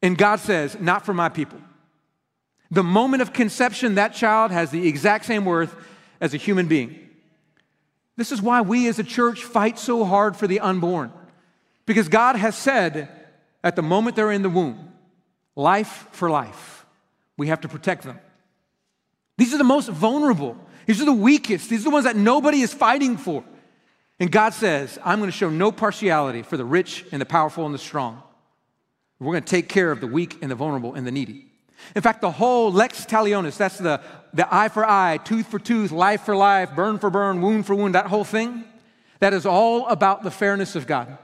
And 0.00 0.16
God 0.16 0.40
says, 0.40 0.78
Not 0.80 1.04
for 1.04 1.12
my 1.12 1.28
people. 1.28 1.60
The 2.70 2.82
moment 2.82 3.20
of 3.20 3.34
conception, 3.34 3.96
that 3.96 4.14
child 4.14 4.50
has 4.50 4.70
the 4.70 4.88
exact 4.88 5.26
same 5.26 5.44
worth 5.44 5.76
as 6.22 6.32
a 6.32 6.38
human 6.38 6.68
being. 6.68 6.98
This 8.16 8.32
is 8.32 8.40
why 8.40 8.62
we 8.62 8.88
as 8.88 8.98
a 8.98 9.04
church 9.04 9.44
fight 9.44 9.78
so 9.78 10.04
hard 10.04 10.36
for 10.36 10.46
the 10.46 10.60
unborn. 10.60 11.12
Because 11.84 12.08
God 12.08 12.36
has 12.36 12.56
said 12.56 13.10
at 13.62 13.76
the 13.76 13.82
moment 13.82 14.16
they're 14.16 14.32
in 14.32 14.42
the 14.42 14.48
womb, 14.48 14.90
life 15.54 16.08
for 16.12 16.30
life. 16.30 16.86
We 17.36 17.48
have 17.48 17.60
to 17.60 17.68
protect 17.68 18.04
them. 18.04 18.18
These 19.36 19.52
are 19.52 19.58
the 19.58 19.64
most 19.64 19.90
vulnerable. 19.90 20.56
These 20.86 21.02
are 21.02 21.06
the 21.06 21.12
weakest. 21.12 21.68
These 21.68 21.80
are 21.80 21.84
the 21.84 21.90
ones 21.90 22.04
that 22.04 22.16
nobody 22.16 22.62
is 22.62 22.72
fighting 22.72 23.18
for. 23.18 23.44
And 24.22 24.30
God 24.30 24.54
says, 24.54 25.00
I'm 25.04 25.18
going 25.18 25.32
to 25.32 25.36
show 25.36 25.50
no 25.50 25.72
partiality 25.72 26.42
for 26.42 26.56
the 26.56 26.64
rich 26.64 27.04
and 27.10 27.20
the 27.20 27.26
powerful 27.26 27.66
and 27.66 27.74
the 27.74 27.78
strong. 27.78 28.22
We're 29.18 29.32
going 29.32 29.42
to 29.42 29.50
take 29.50 29.68
care 29.68 29.90
of 29.90 30.00
the 30.00 30.06
weak 30.06 30.38
and 30.40 30.48
the 30.48 30.54
vulnerable 30.54 30.94
and 30.94 31.04
the 31.04 31.10
needy. 31.10 31.46
In 31.96 32.02
fact, 32.02 32.20
the 32.20 32.30
whole 32.30 32.70
lex 32.70 33.04
talionis, 33.04 33.56
that's 33.56 33.78
the, 33.78 34.00
the 34.32 34.46
eye 34.54 34.68
for 34.68 34.88
eye, 34.88 35.16
tooth 35.16 35.48
for 35.48 35.58
tooth, 35.58 35.90
life 35.90 36.22
for 36.22 36.36
life, 36.36 36.76
burn 36.76 37.00
for 37.00 37.10
burn, 37.10 37.42
wound 37.42 37.66
for 37.66 37.74
wound, 37.74 37.96
that 37.96 38.06
whole 38.06 38.22
thing, 38.22 38.62
that 39.18 39.34
is 39.34 39.44
all 39.44 39.88
about 39.88 40.22
the 40.22 40.30
fairness 40.30 40.76
of 40.76 40.86
God. 40.86 41.18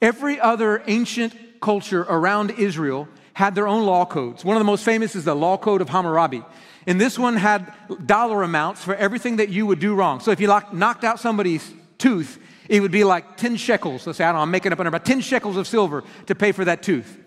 Every 0.00 0.40
other 0.40 0.82
ancient 0.86 1.34
culture 1.60 2.06
around 2.08 2.52
Israel 2.52 3.08
had 3.34 3.54
their 3.54 3.68
own 3.68 3.84
law 3.84 4.06
codes. 4.06 4.42
One 4.42 4.56
of 4.56 4.60
the 4.60 4.64
most 4.64 4.86
famous 4.86 5.14
is 5.14 5.26
the 5.26 5.36
Law 5.36 5.58
Code 5.58 5.82
of 5.82 5.90
Hammurabi. 5.90 6.44
And 6.86 7.00
this 7.00 7.18
one 7.18 7.36
had 7.36 7.72
dollar 8.06 8.42
amounts 8.42 8.84
for 8.84 8.94
everything 8.94 9.36
that 9.36 9.48
you 9.48 9.66
would 9.66 9.78
do 9.78 9.94
wrong. 9.94 10.20
So 10.20 10.30
if 10.30 10.40
you 10.40 10.48
knocked 10.72 11.04
out 11.04 11.18
somebody's 11.18 11.72
tooth, 11.98 12.38
it 12.68 12.80
would 12.80 12.90
be 12.90 13.04
like 13.04 13.36
10 13.36 13.56
shekels. 13.56 14.06
Let's 14.06 14.18
say, 14.18 14.24
I 14.24 14.28
don't 14.28 14.36
know, 14.36 14.42
I'm 14.42 14.50
making 14.50 14.72
up 14.72 14.80
a 14.80 14.84
number, 14.84 14.98
10 14.98 15.20
shekels 15.20 15.56
of 15.56 15.66
silver 15.66 16.04
to 16.26 16.34
pay 16.34 16.52
for 16.52 16.64
that 16.64 16.82
tooth. 16.82 17.18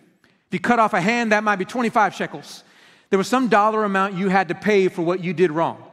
If 0.47 0.53
you 0.53 0.59
cut 0.59 0.79
off 0.79 0.93
a 0.93 1.01
hand, 1.01 1.31
that 1.31 1.43
might 1.43 1.57
be 1.57 1.65
25 1.65 2.15
shekels. 2.15 2.63
There 3.09 3.17
was 3.17 3.27
some 3.27 3.47
dollar 3.47 3.83
amount 3.83 4.15
you 4.15 4.29
had 4.29 4.49
to 4.49 4.55
pay 4.55 4.87
for 4.87 5.01
what 5.01 5.23
you 5.23 5.33
did 5.33 5.51
wrong. 5.51 5.83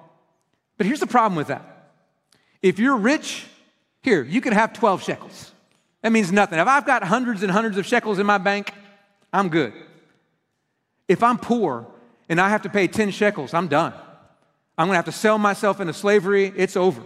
But 0.77 0.87
here's 0.87 1.00
the 1.00 1.07
problem 1.07 1.37
with 1.37 1.48
that. 1.48 1.90
If 2.62 2.79
you're 2.79 2.96
rich, 2.96 3.46
here, 4.03 4.22
you 4.22 4.40
can 4.40 4.53
have 4.53 4.72
12 4.72 5.03
shekels. 5.03 5.53
That 6.03 6.12
means 6.12 6.31
nothing. 6.31 6.59
If 6.59 6.66
I've 6.66 6.85
got 6.85 7.03
hundreds 7.03 7.42
and 7.42 7.50
hundreds 7.50 7.79
of 7.79 7.87
shekels 7.87 8.18
in 8.18 8.27
my 8.27 8.38
bank, 8.38 8.72
I'm 9.33 9.48
good. 9.48 9.72
If 11.09 11.22
I'm 11.22 11.38
poor 11.38 11.87
and 12.28 12.40
I 12.40 12.48
have 12.48 12.62
to 12.62 12.68
pay 12.68 12.88
10 12.88 13.10
shekels, 13.10 13.54
I'm 13.54 13.68
done. 13.68 13.92
I'm 14.76 14.87
going 14.87 14.94
to 14.94 14.96
have 14.96 15.04
to 15.06 15.12
sell 15.12 15.38
myself 15.38 15.80
into 15.80 15.92
slavery. 15.92 16.52
It's 16.56 16.76
over. 16.76 17.02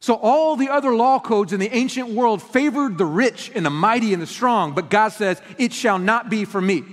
So, 0.00 0.16
all 0.16 0.56
the 0.56 0.68
other 0.68 0.94
law 0.94 1.18
codes 1.18 1.54
in 1.54 1.60
the 1.60 1.74
ancient 1.74 2.10
world 2.10 2.42
favored 2.42 2.98
the 2.98 3.06
rich 3.06 3.50
and 3.54 3.64
the 3.64 3.70
mighty 3.70 4.12
and 4.12 4.20
the 4.20 4.26
strong, 4.26 4.74
but 4.74 4.90
God 4.90 5.08
says, 5.08 5.40
It 5.56 5.72
shall 5.72 5.98
not 5.98 6.28
be 6.28 6.44
for 6.44 6.60
me. 6.60 6.84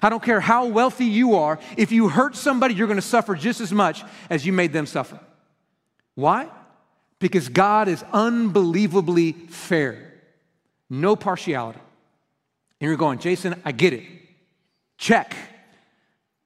I 0.00 0.08
don't 0.08 0.22
care 0.22 0.40
how 0.40 0.66
wealthy 0.66 1.06
you 1.06 1.34
are, 1.34 1.58
if 1.76 1.90
you 1.90 2.08
hurt 2.08 2.36
somebody, 2.36 2.74
you're 2.74 2.86
going 2.86 2.98
to 2.98 3.02
suffer 3.02 3.34
just 3.34 3.60
as 3.60 3.72
much 3.72 4.04
as 4.30 4.46
you 4.46 4.52
made 4.52 4.72
them 4.72 4.86
suffer. 4.86 5.18
Why? 6.14 6.48
Because 7.18 7.48
God 7.48 7.88
is 7.88 8.04
unbelievably 8.12 9.32
fair, 9.32 10.12
no 10.88 11.16
partiality. 11.16 11.80
And 12.80 12.88
you're 12.88 12.98
going, 12.98 13.18
Jason, 13.18 13.60
I 13.64 13.72
get 13.72 13.94
it. 13.94 14.04
Check. 14.98 15.34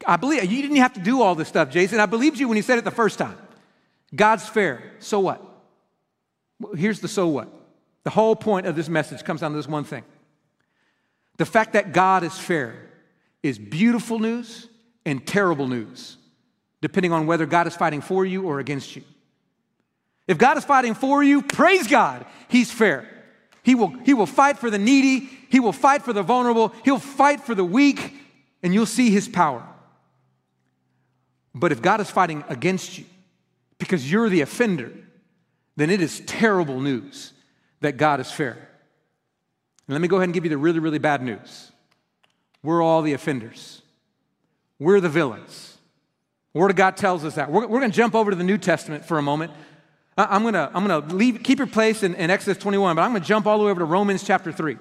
I 0.08 0.16
believe 0.16 0.50
you 0.50 0.62
didn't 0.62 0.78
have 0.78 0.94
to 0.94 1.00
do 1.00 1.20
all 1.20 1.34
this 1.34 1.48
stuff, 1.48 1.68
Jason. 1.68 2.00
I 2.00 2.06
believed 2.06 2.38
you 2.38 2.48
when 2.48 2.56
you 2.56 2.62
said 2.62 2.78
it 2.78 2.84
the 2.84 2.90
first 2.90 3.18
time. 3.18 3.36
God's 4.14 4.48
fair. 4.48 4.82
So 5.00 5.20
what? 5.20 5.44
Here's 6.74 7.00
the 7.00 7.08
so 7.08 7.28
what. 7.28 7.52
The 8.04 8.10
whole 8.10 8.34
point 8.34 8.66
of 8.66 8.74
this 8.74 8.88
message 8.88 9.22
comes 9.22 9.42
down 9.42 9.50
to 9.50 9.58
this 9.58 9.68
one 9.68 9.84
thing. 9.84 10.02
The 11.36 11.44
fact 11.44 11.74
that 11.74 11.92
God 11.92 12.24
is 12.24 12.36
fair 12.38 12.74
is 13.42 13.58
beautiful 13.58 14.18
news 14.18 14.68
and 15.04 15.24
terrible 15.26 15.68
news, 15.68 16.16
depending 16.80 17.12
on 17.12 17.26
whether 17.26 17.44
God 17.44 17.66
is 17.66 17.76
fighting 17.76 18.00
for 18.00 18.24
you 18.24 18.44
or 18.44 18.60
against 18.60 18.96
you. 18.96 19.02
If 20.26 20.38
God 20.38 20.56
is 20.56 20.64
fighting 20.64 20.94
for 20.94 21.22
you, 21.22 21.42
praise 21.42 21.86
God, 21.86 22.24
He's 22.48 22.70
fair. 22.70 23.06
He 23.62 23.74
will, 23.74 23.88
he 23.88 24.14
will 24.14 24.26
fight 24.26 24.56
for 24.56 24.70
the 24.70 24.78
needy, 24.78 25.28
He 25.50 25.60
will 25.60 25.72
fight 25.72 26.02
for 26.02 26.14
the 26.14 26.22
vulnerable, 26.22 26.72
He'll 26.82 26.98
fight 26.98 27.42
for 27.42 27.54
the 27.54 27.64
weak, 27.64 28.14
and 28.62 28.72
you'll 28.72 28.86
see 28.86 29.10
His 29.10 29.28
power. 29.28 29.62
But 31.54 31.72
if 31.72 31.82
God 31.82 32.00
is 32.00 32.10
fighting 32.10 32.44
against 32.48 32.98
you 32.98 33.04
because 33.78 34.10
you're 34.10 34.28
the 34.28 34.40
offender, 34.40 34.92
then 35.76 35.90
it 35.90 36.00
is 36.00 36.20
terrible 36.26 36.80
news 36.80 37.32
that 37.80 37.96
God 37.96 38.20
is 38.20 38.30
fair. 38.30 38.52
And 38.52 39.94
let 39.94 40.00
me 40.00 40.08
go 40.08 40.16
ahead 40.16 40.24
and 40.24 40.34
give 40.34 40.44
you 40.44 40.50
the 40.50 40.58
really, 40.58 40.80
really 40.80 40.98
bad 40.98 41.22
news. 41.22 41.72
We're 42.62 42.82
all 42.82 43.02
the 43.02 43.12
offenders. 43.12 43.82
We're 44.78 45.00
the 45.00 45.08
villains. 45.08 45.78
Word 46.54 46.70
of 46.70 46.76
God 46.76 46.96
tells 46.96 47.24
us 47.24 47.36
that. 47.36 47.50
We're, 47.50 47.66
we're 47.66 47.78
going 47.78 47.90
to 47.90 47.96
jump 47.96 48.14
over 48.14 48.30
to 48.30 48.36
the 48.36 48.44
New 48.44 48.58
Testament 48.58 49.04
for 49.04 49.18
a 49.18 49.22
moment. 49.22 49.52
I'm 50.16 50.42
going 50.42 50.54
to, 50.54 50.70
I'm 50.74 50.88
to 50.88 51.38
keep 51.38 51.58
your 51.58 51.68
place 51.68 52.02
in, 52.02 52.16
in 52.16 52.30
Exodus 52.30 52.60
21, 52.60 52.96
but 52.96 53.02
I'm 53.02 53.12
going 53.12 53.22
to 53.22 53.28
jump 53.28 53.46
all 53.46 53.58
the 53.58 53.64
way 53.64 53.70
over 53.70 53.78
to 53.80 53.84
Romans 53.84 54.24
chapter 54.24 54.50
3. 54.50 54.76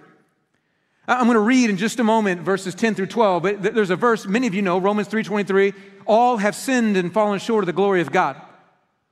I'm 1.07 1.25
going 1.25 1.35
to 1.35 1.39
read 1.39 1.69
in 1.69 1.77
just 1.77 1.99
a 1.99 2.03
moment 2.03 2.41
verses 2.41 2.75
10 2.75 2.95
through 2.95 3.07
12, 3.07 3.43
but 3.43 3.61
there's 3.61 3.89
a 3.89 3.95
verse 3.95 4.25
many 4.25 4.45
of 4.47 4.53
you 4.53 4.61
know, 4.61 4.77
Romans 4.77 5.07
3:23, 5.07 5.73
all 6.05 6.37
have 6.37 6.55
sinned 6.55 6.97
and 6.97 7.13
fallen 7.13 7.39
short 7.39 7.63
of 7.63 7.65
the 7.65 7.73
glory 7.73 8.01
of 8.01 8.11
God. 8.11 8.41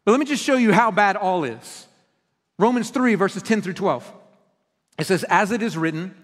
But 0.04 0.12
let 0.12 0.20
me 0.20 0.26
just 0.26 0.44
show 0.44 0.56
you 0.56 0.72
how 0.74 0.92
bad 0.92 1.16
all 1.16 1.44
is. 1.44 1.88
Romans 2.58 2.90
3, 2.90 3.16
verses 3.16 3.44
10 3.44 3.62
through 3.62 3.74
12. 3.74 4.12
It 4.98 5.08
says, 5.08 5.26
As 5.26 5.52
it 5.52 5.62
is 5.62 5.78
written, 5.78 6.16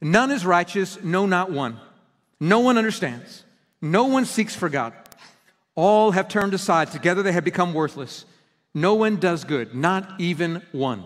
none 0.00 0.30
is 0.30 0.44
righteous, 0.44 1.02
no, 1.02 1.24
not 1.24 1.50
one. 1.50 1.78
No 2.40 2.60
one 2.60 2.76
understands. 2.76 3.44
No 3.80 4.04
one 4.04 4.24
seeks 4.24 4.54
for 4.54 4.68
God. 4.68 4.92
All 5.74 6.10
have 6.10 6.28
turned 6.28 6.52
aside. 6.54 6.90
Together 6.90 7.22
they 7.22 7.32
have 7.32 7.44
become 7.44 7.72
worthless. 7.72 8.24
No 8.74 8.94
one 8.94 9.16
does 9.16 9.44
good, 9.44 9.74
not 9.74 10.20
even 10.20 10.62
one. 10.72 11.04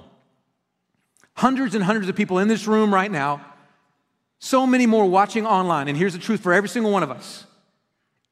Hundreds 1.35 1.75
and 1.75 1.85
hundreds 1.85 2.09
of 2.09 2.17
people 2.17 2.39
in 2.39 2.49
this 2.49 2.67
room 2.67 2.93
right 2.93 3.11
now, 3.11 3.45
so 4.45 4.67
many 4.67 4.87
more 4.87 5.07
watching 5.07 5.47
online. 5.47 5.87
And 5.87 5.97
here's 5.97 6.15
the 6.15 6.19
truth 6.19 6.41
for 6.41 6.53
every 6.53 6.69
single 6.69 6.91
one 6.91 7.05
of 7.05 7.11
us 7.13 7.47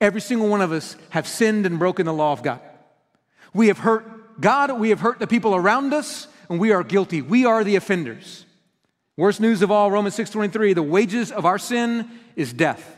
every 0.00 0.20
single 0.20 0.48
one 0.48 0.62
of 0.62 0.72
us 0.72 0.96
have 1.10 1.28
sinned 1.28 1.66
and 1.66 1.78
broken 1.78 2.06
the 2.06 2.12
law 2.12 2.32
of 2.32 2.42
God. 2.42 2.60
We 3.52 3.68
have 3.68 3.78
hurt 3.78 4.40
God, 4.40 4.72
we 4.80 4.88
have 4.88 5.00
hurt 5.00 5.18
the 5.18 5.26
people 5.26 5.54
around 5.54 5.92
us, 5.92 6.26
and 6.48 6.58
we 6.58 6.72
are 6.72 6.82
guilty. 6.82 7.20
We 7.20 7.44
are 7.44 7.62
the 7.62 7.76
offenders. 7.76 8.46
Worst 9.16 9.40
news 9.40 9.60
of 9.60 9.70
all, 9.70 9.90
Romans 9.90 10.14
6:23, 10.14 10.72
the 10.72 10.82
wages 10.82 11.30
of 11.30 11.44
our 11.44 11.58
sin 11.58 12.10
is 12.34 12.52
death. 12.52 12.96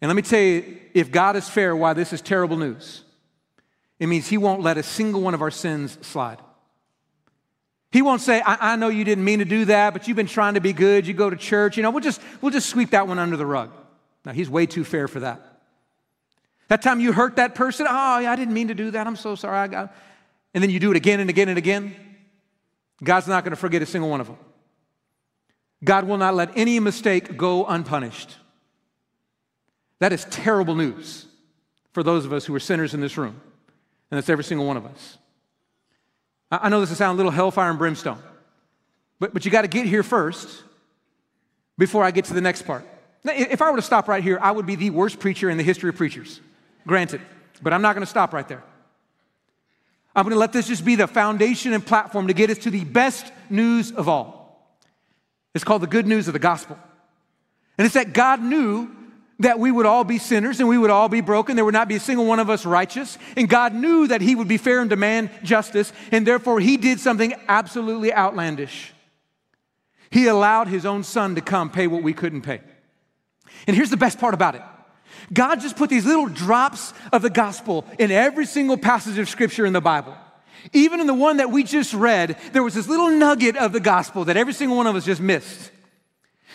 And 0.00 0.08
let 0.08 0.14
me 0.14 0.22
tell 0.22 0.40
you, 0.40 0.78
if 0.94 1.10
God 1.10 1.34
is 1.36 1.48
fair, 1.48 1.74
why 1.74 1.94
this 1.94 2.12
is 2.12 2.20
terrible 2.20 2.58
news. 2.58 3.02
It 3.98 4.06
means 4.06 4.28
He 4.28 4.38
won't 4.38 4.62
let 4.62 4.78
a 4.78 4.82
single 4.82 5.20
one 5.22 5.34
of 5.34 5.42
our 5.42 5.50
sins 5.50 5.98
slide. 6.02 6.38
He 7.92 8.02
won't 8.02 8.20
say, 8.20 8.40
I, 8.40 8.72
I, 8.72 8.76
know 8.76 8.88
you 8.88 9.02
didn't 9.02 9.24
mean 9.24 9.40
to 9.40 9.44
do 9.44 9.64
that, 9.64 9.92
but 9.92 10.06
you've 10.06 10.16
been 10.16 10.26
trying 10.26 10.54
to 10.54 10.60
be 10.60 10.72
good. 10.72 11.06
You 11.06 11.14
go 11.14 11.28
to 11.28 11.36
church. 11.36 11.76
You 11.76 11.82
know, 11.82 11.90
we'll 11.90 12.02
just, 12.02 12.20
we'll 12.40 12.52
just 12.52 12.68
sweep 12.68 12.90
that 12.90 13.08
one 13.08 13.18
under 13.18 13.36
the 13.36 13.46
rug. 13.46 13.72
Now, 14.24 14.32
he's 14.32 14.48
way 14.48 14.66
too 14.66 14.84
fair 14.84 15.08
for 15.08 15.20
that. 15.20 15.40
That 16.68 16.82
time 16.82 17.00
you 17.00 17.12
hurt 17.12 17.36
that 17.36 17.56
person, 17.56 17.86
oh, 17.88 18.18
yeah, 18.20 18.30
I 18.30 18.36
didn't 18.36 18.54
mean 18.54 18.68
to 18.68 18.74
do 18.74 18.92
that. 18.92 19.06
I'm 19.06 19.16
so 19.16 19.34
sorry. 19.34 19.58
I 19.58 19.66
got... 19.66 19.94
And 20.54 20.62
then 20.62 20.70
you 20.70 20.78
do 20.78 20.90
it 20.90 20.96
again 20.96 21.20
and 21.20 21.30
again 21.30 21.48
and 21.48 21.58
again. 21.58 21.96
God's 23.02 23.26
not 23.26 23.44
going 23.44 23.50
to 23.50 23.56
forget 23.56 23.82
a 23.82 23.86
single 23.86 24.10
one 24.10 24.20
of 24.20 24.26
them. 24.26 24.36
God 25.82 26.04
will 26.04 26.18
not 26.18 26.34
let 26.34 26.56
any 26.56 26.78
mistake 26.78 27.36
go 27.36 27.64
unpunished. 27.64 28.36
That 29.98 30.12
is 30.12 30.24
terrible 30.26 30.74
news 30.74 31.26
for 31.92 32.02
those 32.02 32.24
of 32.24 32.32
us 32.32 32.44
who 32.44 32.54
are 32.54 32.60
sinners 32.60 32.94
in 32.94 33.00
this 33.00 33.16
room. 33.16 33.40
And 34.10 34.18
that's 34.18 34.28
every 34.28 34.44
single 34.44 34.66
one 34.66 34.76
of 34.76 34.86
us. 34.86 35.18
I 36.50 36.68
know 36.68 36.80
this 36.80 36.90
will 36.90 36.96
sound 36.96 37.14
a 37.14 37.16
little 37.16 37.30
hellfire 37.30 37.70
and 37.70 37.78
brimstone, 37.78 38.18
but, 39.18 39.32
but 39.32 39.44
you 39.44 39.50
got 39.50 39.62
to 39.62 39.68
get 39.68 39.86
here 39.86 40.02
first 40.02 40.64
before 41.78 42.02
I 42.02 42.10
get 42.10 42.24
to 42.26 42.34
the 42.34 42.40
next 42.40 42.62
part. 42.62 42.84
Now, 43.22 43.32
if 43.34 43.62
I 43.62 43.70
were 43.70 43.76
to 43.76 43.82
stop 43.82 44.08
right 44.08 44.22
here, 44.22 44.38
I 44.40 44.50
would 44.50 44.66
be 44.66 44.74
the 44.74 44.90
worst 44.90 45.20
preacher 45.20 45.50
in 45.50 45.58
the 45.58 45.62
history 45.62 45.90
of 45.90 45.96
preachers. 45.96 46.40
Granted, 46.86 47.20
but 47.62 47.72
I'm 47.72 47.82
not 47.82 47.94
going 47.94 48.04
to 48.04 48.10
stop 48.10 48.32
right 48.32 48.48
there. 48.48 48.62
I'm 50.16 50.24
going 50.24 50.34
to 50.34 50.38
let 50.38 50.52
this 50.52 50.66
just 50.66 50.84
be 50.84 50.96
the 50.96 51.06
foundation 51.06 51.72
and 51.72 51.86
platform 51.86 52.26
to 52.26 52.34
get 52.34 52.50
us 52.50 52.58
to 52.58 52.70
the 52.70 52.84
best 52.84 53.32
news 53.48 53.92
of 53.92 54.08
all. 54.08 54.76
It's 55.54 55.64
called 55.64 55.82
the 55.82 55.86
good 55.86 56.06
news 56.06 56.26
of 56.26 56.32
the 56.32 56.40
gospel. 56.40 56.78
And 57.78 57.84
it's 57.84 57.94
that 57.94 58.12
God 58.12 58.42
knew 58.42 58.90
that 59.40 59.58
we 59.58 59.72
would 59.72 59.86
all 59.86 60.04
be 60.04 60.18
sinners 60.18 60.60
and 60.60 60.68
we 60.68 60.78
would 60.78 60.90
all 60.90 61.08
be 61.08 61.20
broken. 61.20 61.56
There 61.56 61.64
would 61.64 61.74
not 61.74 61.88
be 61.88 61.96
a 61.96 62.00
single 62.00 62.26
one 62.26 62.38
of 62.38 62.48
us 62.48 62.64
righteous. 62.64 63.18
And 63.36 63.48
God 63.48 63.74
knew 63.74 64.06
that 64.06 64.20
He 64.20 64.34
would 64.34 64.48
be 64.48 64.58
fair 64.58 64.80
and 64.80 64.88
demand 64.88 65.30
justice. 65.42 65.92
And 66.12 66.26
therefore, 66.26 66.60
He 66.60 66.76
did 66.76 67.00
something 67.00 67.34
absolutely 67.48 68.12
outlandish. 68.12 68.92
He 70.10 70.26
allowed 70.26 70.68
His 70.68 70.86
own 70.86 71.02
Son 71.02 71.34
to 71.34 71.40
come 71.40 71.70
pay 71.70 71.86
what 71.86 72.02
we 72.02 72.12
couldn't 72.12 72.42
pay. 72.42 72.60
And 73.66 73.74
here's 73.74 73.90
the 73.90 73.96
best 73.96 74.18
part 74.18 74.34
about 74.34 74.54
it 74.54 74.62
God 75.32 75.60
just 75.60 75.76
put 75.76 75.90
these 75.90 76.04
little 76.04 76.28
drops 76.28 76.92
of 77.12 77.22
the 77.22 77.30
gospel 77.30 77.84
in 77.98 78.10
every 78.10 78.46
single 78.46 78.76
passage 78.76 79.18
of 79.18 79.28
Scripture 79.28 79.66
in 79.66 79.72
the 79.72 79.80
Bible. 79.80 80.16
Even 80.74 81.00
in 81.00 81.06
the 81.06 81.14
one 81.14 81.38
that 81.38 81.50
we 81.50 81.64
just 81.64 81.94
read, 81.94 82.36
there 82.52 82.62
was 82.62 82.74
this 82.74 82.86
little 82.86 83.08
nugget 83.08 83.56
of 83.56 83.72
the 83.72 83.80
gospel 83.80 84.26
that 84.26 84.36
every 84.36 84.52
single 84.52 84.76
one 84.76 84.86
of 84.86 84.94
us 84.94 85.06
just 85.06 85.20
missed. 85.20 85.70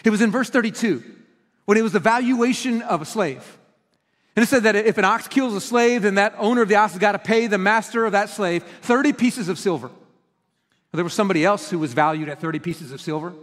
It 0.04 0.12
was 0.12 0.22
in 0.22 0.30
verse 0.30 0.52
32 0.52 1.15
when 1.66 1.78
it 1.78 1.82
was 1.82 1.92
the 1.92 2.00
valuation 2.00 2.82
of 2.84 3.02
a 3.02 3.06
slave. 3.06 3.58
And 4.36 4.44
it 4.44 4.48
said 4.48 4.64
that 4.64 4.76
if 4.76 4.98
an 4.98 5.06
ox 5.06 5.28
kills 5.28 5.56
a 5.56 5.62
slave, 5.62 6.02
then 6.02 6.16
that 6.16 6.36
owner 6.38 6.62
of 6.62 6.70
the 6.70 6.76
ox 6.76 6.94
has 6.94 7.00
got 7.00 7.14
to 7.14 7.20
pay 7.20 7.48
the 7.48 7.58
master 7.58 8.06
of 8.06 8.12
that 8.12 8.30
slave 8.30 8.64
30 8.82 9.14
pieces 9.14 9.50
of 9.50 9.58
silver. 9.58 9.90
There 10.92 11.04
was 11.04 11.14
somebody 11.14 11.44
else 11.44 11.70
who 11.70 11.80
was 11.80 11.94
valued 11.94 12.30
at 12.30 12.40
30 12.40 12.60
pieces 12.60 12.92
of 12.92 13.02
silver. 13.02 13.34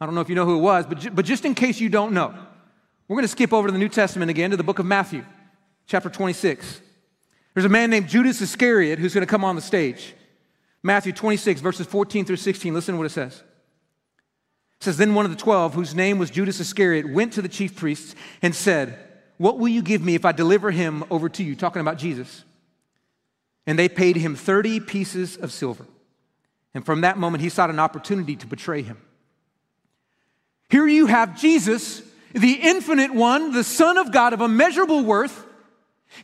I 0.00 0.06
don't 0.06 0.14
know 0.14 0.20
if 0.20 0.28
you 0.28 0.34
know 0.34 0.44
who 0.44 0.58
it 0.58 0.62
was, 0.62 0.86
but, 0.86 1.14
but 1.14 1.24
just 1.24 1.44
in 1.44 1.54
case 1.54 1.80
you 1.80 1.88
don't 1.88 2.12
know, 2.12 2.34
we're 3.08 3.16
going 3.16 3.24
to 3.24 3.28
skip 3.28 3.52
over 3.52 3.68
to 3.68 3.72
the 3.72 3.78
New 3.78 3.88
Testament 3.88 4.30
again 4.30 4.50
to 4.50 4.56
the 4.56 4.62
book 4.62 4.78
of 4.78 4.86
Matthew, 4.86 5.24
chapter 5.86 6.10
26. 6.10 6.80
There's 7.54 7.64
a 7.64 7.70
man 7.70 7.90
named 7.90 8.08
Judas 8.08 8.40
Iscariot 8.40 8.98
who's 8.98 9.14
going 9.14 9.26
to 9.26 9.30
come 9.30 9.44
on 9.44 9.56
the 9.56 9.62
stage. 9.62 10.14
Matthew 10.82 11.12
26, 11.12 11.60
verses 11.60 11.86
14 11.86 12.24
through 12.24 12.36
16. 12.36 12.74
Listen 12.74 12.94
to 12.94 12.98
what 12.98 13.06
it 13.06 13.10
says. 13.10 13.42
Says, 14.84 14.98
Then 14.98 15.14
one 15.14 15.24
of 15.24 15.30
the 15.30 15.38
twelve, 15.38 15.72
whose 15.72 15.94
name 15.94 16.18
was 16.18 16.30
Judas 16.30 16.60
Iscariot, 16.60 17.10
went 17.10 17.32
to 17.32 17.42
the 17.42 17.48
chief 17.48 17.74
priests 17.74 18.14
and 18.42 18.54
said, 18.54 18.98
What 19.38 19.58
will 19.58 19.68
you 19.68 19.80
give 19.80 20.02
me 20.02 20.14
if 20.14 20.26
I 20.26 20.32
deliver 20.32 20.70
him 20.70 21.04
over 21.10 21.30
to 21.30 21.42
you? 21.42 21.56
Talking 21.56 21.80
about 21.80 21.96
Jesus. 21.96 22.44
And 23.66 23.78
they 23.78 23.88
paid 23.88 24.16
him 24.16 24.36
30 24.36 24.80
pieces 24.80 25.38
of 25.38 25.52
silver. 25.52 25.86
And 26.74 26.84
from 26.84 27.00
that 27.00 27.16
moment, 27.16 27.42
he 27.42 27.48
sought 27.48 27.70
an 27.70 27.78
opportunity 27.78 28.36
to 28.36 28.46
betray 28.46 28.82
him. 28.82 28.98
Here 30.68 30.86
you 30.86 31.06
have 31.06 31.40
Jesus, 31.40 32.02
the 32.34 32.52
infinite 32.52 33.14
one, 33.14 33.52
the 33.52 33.64
Son 33.64 33.96
of 33.96 34.12
God 34.12 34.34
of 34.34 34.42
immeasurable 34.42 35.02
worth, 35.02 35.46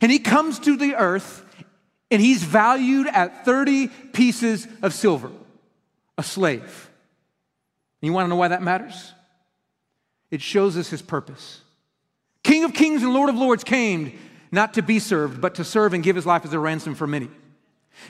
and 0.01 0.11
he 0.11 0.19
comes 0.19 0.59
to 0.59 0.77
the 0.77 0.93
earth 0.93 1.43
and 2.11 2.21
he's 2.21 2.43
valued 2.43 3.07
at 3.07 3.43
30 3.43 3.87
pieces 4.13 4.67
of 4.83 4.93
silver, 4.93 5.31
a 6.15 6.21
slave. 6.21 6.90
You 8.01 8.13
want 8.13 8.25
to 8.25 8.29
know 8.29 8.35
why 8.35 8.49
that 8.49 8.63
matters? 8.63 9.13
It 10.31 10.41
shows 10.41 10.77
us 10.77 10.89
his 10.89 11.01
purpose. 11.01 11.61
King 12.43 12.63
of 12.63 12.73
kings 12.73 13.03
and 13.03 13.13
Lord 13.13 13.29
of 13.29 13.35
lords 13.35 13.63
came 13.63 14.17
not 14.51 14.73
to 14.73 14.81
be 14.81 14.99
served, 14.99 15.39
but 15.39 15.55
to 15.55 15.63
serve 15.63 15.93
and 15.93 16.03
give 16.03 16.15
his 16.15 16.25
life 16.25 16.43
as 16.43 16.53
a 16.53 16.59
ransom 16.59 16.95
for 16.95 17.07
many. 17.07 17.29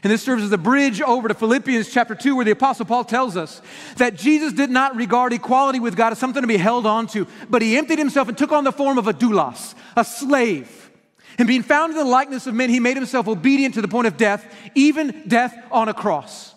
And 0.03 0.11
this 0.11 0.23
serves 0.23 0.43
as 0.43 0.51
a 0.51 0.57
bridge 0.57 1.01
over 1.01 1.27
to 1.27 1.33
Philippians 1.33 1.91
chapter 1.91 2.15
2, 2.15 2.35
where 2.35 2.45
the 2.45 2.51
Apostle 2.51 2.85
Paul 2.85 3.03
tells 3.03 3.35
us 3.35 3.61
that 3.97 4.15
Jesus 4.15 4.53
did 4.53 4.69
not 4.69 4.95
regard 4.95 5.33
equality 5.33 5.79
with 5.79 5.97
God 5.97 6.13
as 6.13 6.17
something 6.17 6.41
to 6.41 6.47
be 6.47 6.57
held 6.57 6.85
on 6.85 7.07
to, 7.07 7.27
but 7.49 7.61
he 7.61 7.77
emptied 7.77 7.99
himself 7.99 8.29
and 8.29 8.37
took 8.37 8.51
on 8.51 8.63
the 8.63 8.71
form 8.71 8.97
of 8.97 9.07
a 9.07 9.13
doulos, 9.13 9.75
a 9.97 10.05
slave. 10.05 10.91
And 11.37 11.47
being 11.47 11.63
found 11.63 11.91
in 11.91 11.97
the 11.97 12.05
likeness 12.05 12.47
of 12.47 12.53
men, 12.53 12.69
he 12.69 12.79
made 12.79 12.95
himself 12.95 13.27
obedient 13.27 13.73
to 13.73 13.81
the 13.81 13.87
point 13.87 14.07
of 14.07 14.17
death, 14.17 14.45
even 14.75 15.23
death 15.27 15.55
on 15.71 15.89
a 15.89 15.93
cross. 15.93 16.55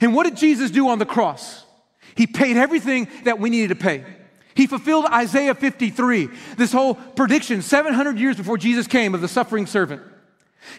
And 0.00 0.14
what 0.14 0.24
did 0.24 0.36
Jesus 0.36 0.70
do 0.70 0.88
on 0.88 0.98
the 0.98 1.06
cross? 1.06 1.64
He 2.18 2.26
paid 2.26 2.56
everything 2.56 3.06
that 3.22 3.38
we 3.38 3.48
needed 3.48 3.68
to 3.68 3.76
pay. 3.76 4.04
He 4.56 4.66
fulfilled 4.66 5.04
Isaiah 5.04 5.54
53, 5.54 6.28
this 6.56 6.72
whole 6.72 6.96
prediction 6.96 7.62
700 7.62 8.18
years 8.18 8.36
before 8.36 8.58
Jesus 8.58 8.88
came 8.88 9.14
of 9.14 9.20
the 9.20 9.28
suffering 9.28 9.66
servant. 9.66 10.02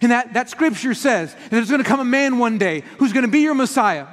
And 0.02 0.12
that, 0.12 0.34
that 0.34 0.50
scripture 0.50 0.94
says 0.94 1.34
that 1.34 1.50
there's 1.50 1.70
going 1.70 1.82
to 1.82 1.88
come 1.88 2.02
a 2.02 2.06
man 2.06 2.40
one 2.40 2.58
day 2.58 2.84
who's 2.98 3.14
going 3.14 3.26
to 3.26 3.32
be 3.32 3.40
your 3.40 3.56
Messiah, 3.56 4.08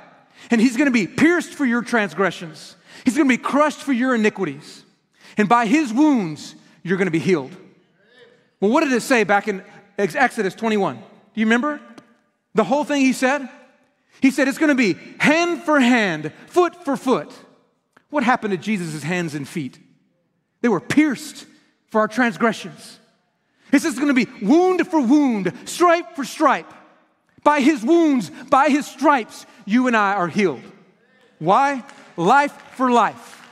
and 0.52 0.60
he's 0.60 0.76
going 0.76 0.86
to 0.86 0.92
be 0.92 1.08
pierced 1.08 1.52
for 1.52 1.66
your 1.66 1.82
transgressions, 1.82 2.76
he's 3.04 3.16
going 3.16 3.28
to 3.28 3.36
be 3.36 3.42
crushed 3.42 3.80
for 3.80 3.92
your 3.92 4.14
iniquities, 4.14 4.84
and 5.36 5.48
by 5.48 5.66
his 5.66 5.92
wounds, 5.92 6.54
you're 6.84 6.96
going 6.96 7.08
to 7.08 7.10
be 7.10 7.18
healed. 7.18 7.50
Well, 8.60 8.70
what 8.70 8.84
did 8.84 8.92
it 8.92 9.02
say 9.02 9.24
back 9.24 9.48
in 9.48 9.64
Exodus 9.98 10.54
21? 10.54 10.94
Do 10.94 11.02
you 11.34 11.46
remember 11.46 11.80
the 12.54 12.62
whole 12.62 12.84
thing 12.84 13.00
he 13.00 13.12
said? 13.12 13.48
He 14.20 14.30
said 14.30 14.48
it's 14.48 14.58
going 14.58 14.68
to 14.68 14.74
be 14.74 14.98
hand 15.18 15.62
for 15.62 15.78
hand, 15.78 16.32
foot 16.46 16.84
for 16.84 16.96
foot. 16.96 17.32
What 18.10 18.24
happened 18.24 18.52
to 18.52 18.56
Jesus' 18.56 19.02
hands 19.02 19.34
and 19.34 19.46
feet? 19.46 19.78
They 20.62 20.68
were 20.68 20.80
pierced 20.80 21.46
for 21.88 22.00
our 22.00 22.08
transgressions. 22.08 22.98
He 23.70 23.78
says 23.78 23.92
it's 23.92 24.00
going 24.00 24.14
to 24.14 24.26
be 24.26 24.30
wound 24.44 24.86
for 24.88 25.00
wound, 25.00 25.52
stripe 25.64 26.14
for 26.14 26.24
stripe. 26.24 26.72
By 27.42 27.60
his 27.60 27.84
wounds, 27.84 28.30
by 28.50 28.68
his 28.68 28.86
stripes, 28.86 29.46
you 29.64 29.86
and 29.86 29.96
I 29.96 30.14
are 30.14 30.28
healed. 30.28 30.62
Why? 31.38 31.84
Life 32.16 32.52
for 32.74 32.90
life. 32.90 33.42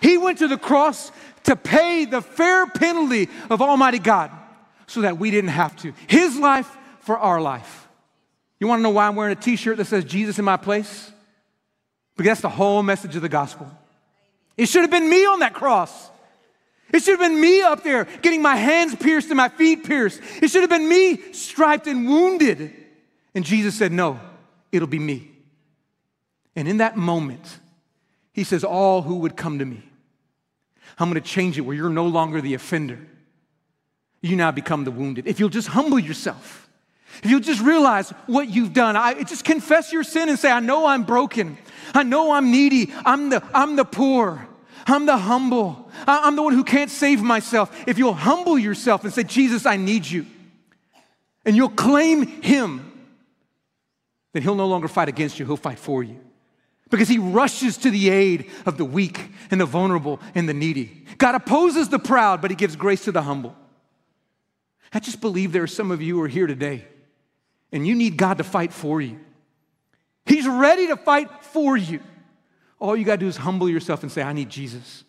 He 0.00 0.18
went 0.18 0.38
to 0.38 0.48
the 0.48 0.58
cross 0.58 1.10
to 1.44 1.56
pay 1.56 2.04
the 2.04 2.20
fair 2.20 2.66
penalty 2.66 3.28
of 3.50 3.62
Almighty 3.62 3.98
God 3.98 4.30
so 4.86 5.02
that 5.02 5.18
we 5.18 5.30
didn't 5.30 5.50
have 5.50 5.74
to. 5.78 5.92
His 6.06 6.36
life 6.38 6.76
for 7.00 7.18
our 7.18 7.40
life. 7.40 7.81
You 8.62 8.68
want 8.68 8.78
to 8.78 8.84
know 8.84 8.90
why 8.90 9.08
I'm 9.08 9.16
wearing 9.16 9.32
a 9.32 9.40
t 9.40 9.56
shirt 9.56 9.78
that 9.78 9.86
says 9.86 10.04
Jesus 10.04 10.38
in 10.38 10.44
my 10.44 10.56
place? 10.56 11.10
Because 12.16 12.30
that's 12.30 12.42
the 12.42 12.48
whole 12.48 12.80
message 12.84 13.16
of 13.16 13.22
the 13.22 13.28
gospel. 13.28 13.68
It 14.56 14.66
should 14.66 14.82
have 14.82 14.90
been 14.92 15.10
me 15.10 15.26
on 15.26 15.40
that 15.40 15.52
cross. 15.52 16.10
It 16.92 17.02
should 17.02 17.18
have 17.18 17.28
been 17.28 17.40
me 17.40 17.62
up 17.62 17.82
there 17.82 18.04
getting 18.22 18.40
my 18.40 18.54
hands 18.54 18.94
pierced 18.94 19.30
and 19.30 19.36
my 19.36 19.48
feet 19.48 19.82
pierced. 19.82 20.20
It 20.40 20.48
should 20.48 20.60
have 20.60 20.70
been 20.70 20.88
me 20.88 21.32
striped 21.32 21.88
and 21.88 22.06
wounded. 22.06 22.72
And 23.34 23.44
Jesus 23.44 23.74
said, 23.74 23.90
No, 23.90 24.20
it'll 24.70 24.86
be 24.86 25.00
me. 25.00 25.28
And 26.54 26.68
in 26.68 26.76
that 26.76 26.96
moment, 26.96 27.58
he 28.32 28.44
says, 28.44 28.62
All 28.62 29.02
who 29.02 29.16
would 29.16 29.36
come 29.36 29.58
to 29.58 29.64
me, 29.64 29.82
I'm 31.00 31.10
going 31.10 31.20
to 31.20 31.28
change 31.28 31.58
it 31.58 31.62
where 31.62 31.74
you're 31.74 31.90
no 31.90 32.06
longer 32.06 32.40
the 32.40 32.54
offender. 32.54 33.00
You 34.20 34.36
now 34.36 34.52
become 34.52 34.84
the 34.84 34.92
wounded. 34.92 35.26
If 35.26 35.40
you'll 35.40 35.48
just 35.48 35.66
humble 35.66 35.98
yourself 35.98 36.68
If 37.22 37.30
you'll 37.30 37.40
just 37.40 37.60
realize 37.60 38.10
what 38.26 38.48
you've 38.48 38.72
done, 38.72 38.96
I, 38.96 39.22
just 39.22 39.44
confess 39.44 39.92
your 39.92 40.02
sin 40.02 40.28
and 40.28 40.38
say, 40.38 40.50
I 40.50 40.60
know 40.60 40.86
I'm 40.86 41.04
broken. 41.04 41.58
I 41.94 42.02
know 42.02 42.32
I'm 42.32 42.50
needy. 42.50 42.92
I'm 43.04 43.28
the, 43.28 43.42
I'm 43.54 43.76
the 43.76 43.84
poor. 43.84 44.48
I'm 44.86 45.06
the 45.06 45.16
humble. 45.16 45.90
I, 46.06 46.22
I'm 46.24 46.36
the 46.36 46.42
one 46.42 46.54
who 46.54 46.64
can't 46.64 46.90
save 46.90 47.22
myself. 47.22 47.84
If 47.86 47.98
you'll 47.98 48.14
humble 48.14 48.58
yourself 48.58 49.04
and 49.04 49.12
say, 49.12 49.22
Jesus, 49.24 49.66
I 49.66 49.76
need 49.76 50.06
you, 50.06 50.26
and 51.44 51.56
you'll 51.56 51.68
claim 51.68 52.26
him, 52.26 52.88
then 54.32 54.42
he'll 54.42 54.54
no 54.54 54.66
longer 54.66 54.88
fight 54.88 55.08
against 55.08 55.38
you, 55.38 55.46
he'll 55.46 55.56
fight 55.56 55.78
for 55.78 56.02
you. 56.02 56.18
Because 56.90 57.08
he 57.08 57.18
rushes 57.18 57.78
to 57.78 57.90
the 57.90 58.10
aid 58.10 58.50
of 58.66 58.76
the 58.76 58.84
weak 58.84 59.30
and 59.50 59.60
the 59.60 59.64
vulnerable 59.64 60.20
and 60.34 60.48
the 60.48 60.54
needy. 60.54 61.04
God 61.16 61.34
opposes 61.34 61.88
the 61.88 61.98
proud, 61.98 62.42
but 62.42 62.50
he 62.50 62.54
gives 62.54 62.76
grace 62.76 63.04
to 63.04 63.12
the 63.12 63.22
humble. 63.22 63.56
I 64.92 64.98
just 64.98 65.20
believe 65.22 65.52
there 65.52 65.62
are 65.62 65.68
some 65.68 65.90
of 65.90 66.02
you 66.02 66.16
who 66.16 66.22
are 66.22 66.28
here 66.28 66.46
today 66.46 66.84
and 67.72 67.86
you 67.86 67.94
need 67.94 68.16
God 68.16 68.38
to 68.38 68.44
fight 68.44 68.72
for 68.72 69.00
you. 69.00 69.18
He's 70.26 70.46
ready 70.46 70.88
to 70.88 70.96
fight 70.96 71.44
for 71.44 71.76
you. 71.76 72.00
All 72.78 72.96
you 72.96 73.04
got 73.04 73.14
to 73.14 73.20
do 73.20 73.28
is 73.28 73.36
humble 73.36 73.68
yourself 73.68 74.02
and 74.02 74.12
say, 74.12 74.22
I 74.22 74.32
need 74.32 74.50
Jesus. 74.50 75.04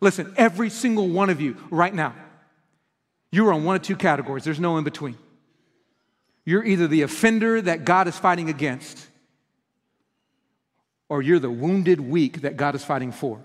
Listen, 0.00 0.32
every 0.36 0.70
single 0.70 1.08
one 1.08 1.30
of 1.30 1.40
you 1.40 1.56
right 1.70 1.92
now, 1.92 2.14
you're 3.30 3.52
on 3.52 3.64
one 3.64 3.76
of 3.76 3.82
two 3.82 3.96
categories. 3.96 4.44
There's 4.44 4.60
no 4.60 4.78
in 4.78 4.84
between. 4.84 5.16
You're 6.44 6.64
either 6.64 6.86
the 6.86 7.02
offender 7.02 7.60
that 7.60 7.84
God 7.84 8.08
is 8.08 8.16
fighting 8.16 8.48
against, 8.48 9.06
or 11.08 11.20
you're 11.20 11.38
the 11.38 11.50
wounded 11.50 12.00
weak 12.00 12.42
that 12.42 12.56
God 12.56 12.74
is 12.74 12.84
fighting 12.84 13.12
for. 13.12 13.36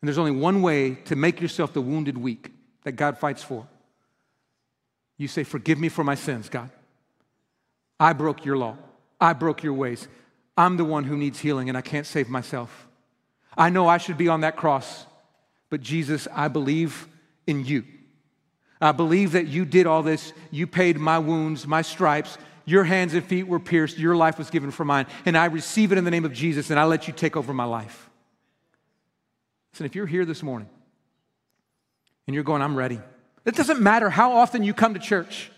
And 0.00 0.08
there's 0.08 0.18
only 0.18 0.32
one 0.32 0.60
way 0.62 0.96
to 1.06 1.16
make 1.16 1.40
yourself 1.40 1.72
the 1.72 1.80
wounded 1.80 2.18
weak 2.18 2.50
that 2.84 2.92
God 2.92 3.18
fights 3.18 3.42
for. 3.42 3.66
You 5.18 5.28
say, 5.28 5.44
Forgive 5.44 5.78
me 5.78 5.88
for 5.88 6.02
my 6.02 6.14
sins, 6.14 6.48
God. 6.48 6.70
I 8.00 8.12
broke 8.12 8.44
your 8.44 8.56
law. 8.56 8.76
I 9.20 9.32
broke 9.32 9.62
your 9.62 9.74
ways. 9.74 10.06
I'm 10.56 10.76
the 10.76 10.84
one 10.84 11.04
who 11.04 11.16
needs 11.16 11.38
healing 11.38 11.68
and 11.68 11.76
I 11.76 11.82
can't 11.82 12.06
save 12.06 12.28
myself. 12.28 12.86
I 13.56 13.70
know 13.70 13.88
I 13.88 13.98
should 13.98 14.16
be 14.16 14.28
on 14.28 14.42
that 14.42 14.56
cross, 14.56 15.06
but 15.68 15.80
Jesus, 15.80 16.28
I 16.32 16.48
believe 16.48 17.08
in 17.46 17.64
you. 17.64 17.84
I 18.80 18.92
believe 18.92 19.32
that 19.32 19.48
you 19.48 19.64
did 19.64 19.88
all 19.88 20.04
this. 20.04 20.32
You 20.52 20.68
paid 20.68 20.96
my 20.98 21.18
wounds, 21.18 21.66
my 21.66 21.82
stripes. 21.82 22.38
Your 22.64 22.84
hands 22.84 23.14
and 23.14 23.24
feet 23.24 23.48
were 23.48 23.58
pierced. 23.58 23.98
Your 23.98 24.14
life 24.14 24.38
was 24.38 24.50
given 24.50 24.70
for 24.70 24.84
mine. 24.84 25.06
And 25.26 25.36
I 25.36 25.46
receive 25.46 25.90
it 25.90 25.98
in 25.98 26.04
the 26.04 26.12
name 26.12 26.24
of 26.24 26.32
Jesus 26.32 26.70
and 26.70 26.78
I 26.78 26.84
let 26.84 27.08
you 27.08 27.12
take 27.12 27.36
over 27.36 27.52
my 27.52 27.64
life. 27.64 28.08
Listen, 29.72 29.86
if 29.86 29.96
you're 29.96 30.06
here 30.06 30.24
this 30.24 30.42
morning 30.42 30.68
and 32.26 32.34
you're 32.34 32.44
going, 32.44 32.62
I'm 32.62 32.76
ready. 32.76 33.00
It 33.44 33.54
doesn't 33.54 33.80
matter 33.80 34.10
how 34.10 34.32
often 34.32 34.62
you 34.62 34.74
come 34.74 34.94
to 34.94 35.00
church. 35.00 35.50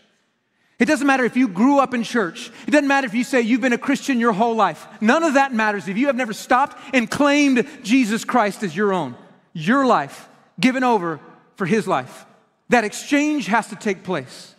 It 0.81 0.87
doesn't 0.87 1.07
matter 1.07 1.25
if 1.25 1.37
you 1.37 1.47
grew 1.47 1.79
up 1.79 1.93
in 1.93 2.03
church. 2.03 2.51
It 2.67 2.71
doesn't 2.71 2.89
matter 2.89 3.07
if 3.07 3.13
you 3.13 3.23
say 3.23 3.43
you've 3.43 3.61
been 3.61 3.75
a 3.75 3.79
Christian 3.79 4.19
your 4.19 4.33
whole 4.33 4.55
life. 4.55 4.87
None 5.03 5.23
of 5.23 5.35
that 5.35 5.53
matters 5.53 5.89
if 5.89 5.99
you 5.99 6.07
have 6.07 6.17
never 6.17 6.33
stopped 6.33 6.79
and 6.95 7.11
claimed 7.11 7.67
Jesus 7.83 8.25
Christ 8.25 8.63
as 8.63 8.75
your 8.75 8.95
own, 8.95 9.15
your 9.53 9.85
life 9.85 10.29
given 10.59 10.83
over 10.83 11.21
for 11.57 11.67
his 11.67 11.87
life. 11.87 12.25
That 12.71 12.85
exchange 12.85 13.47
has 13.47 13.67
to 13.69 13.77
take 13.77 14.05
place. 14.05 14.55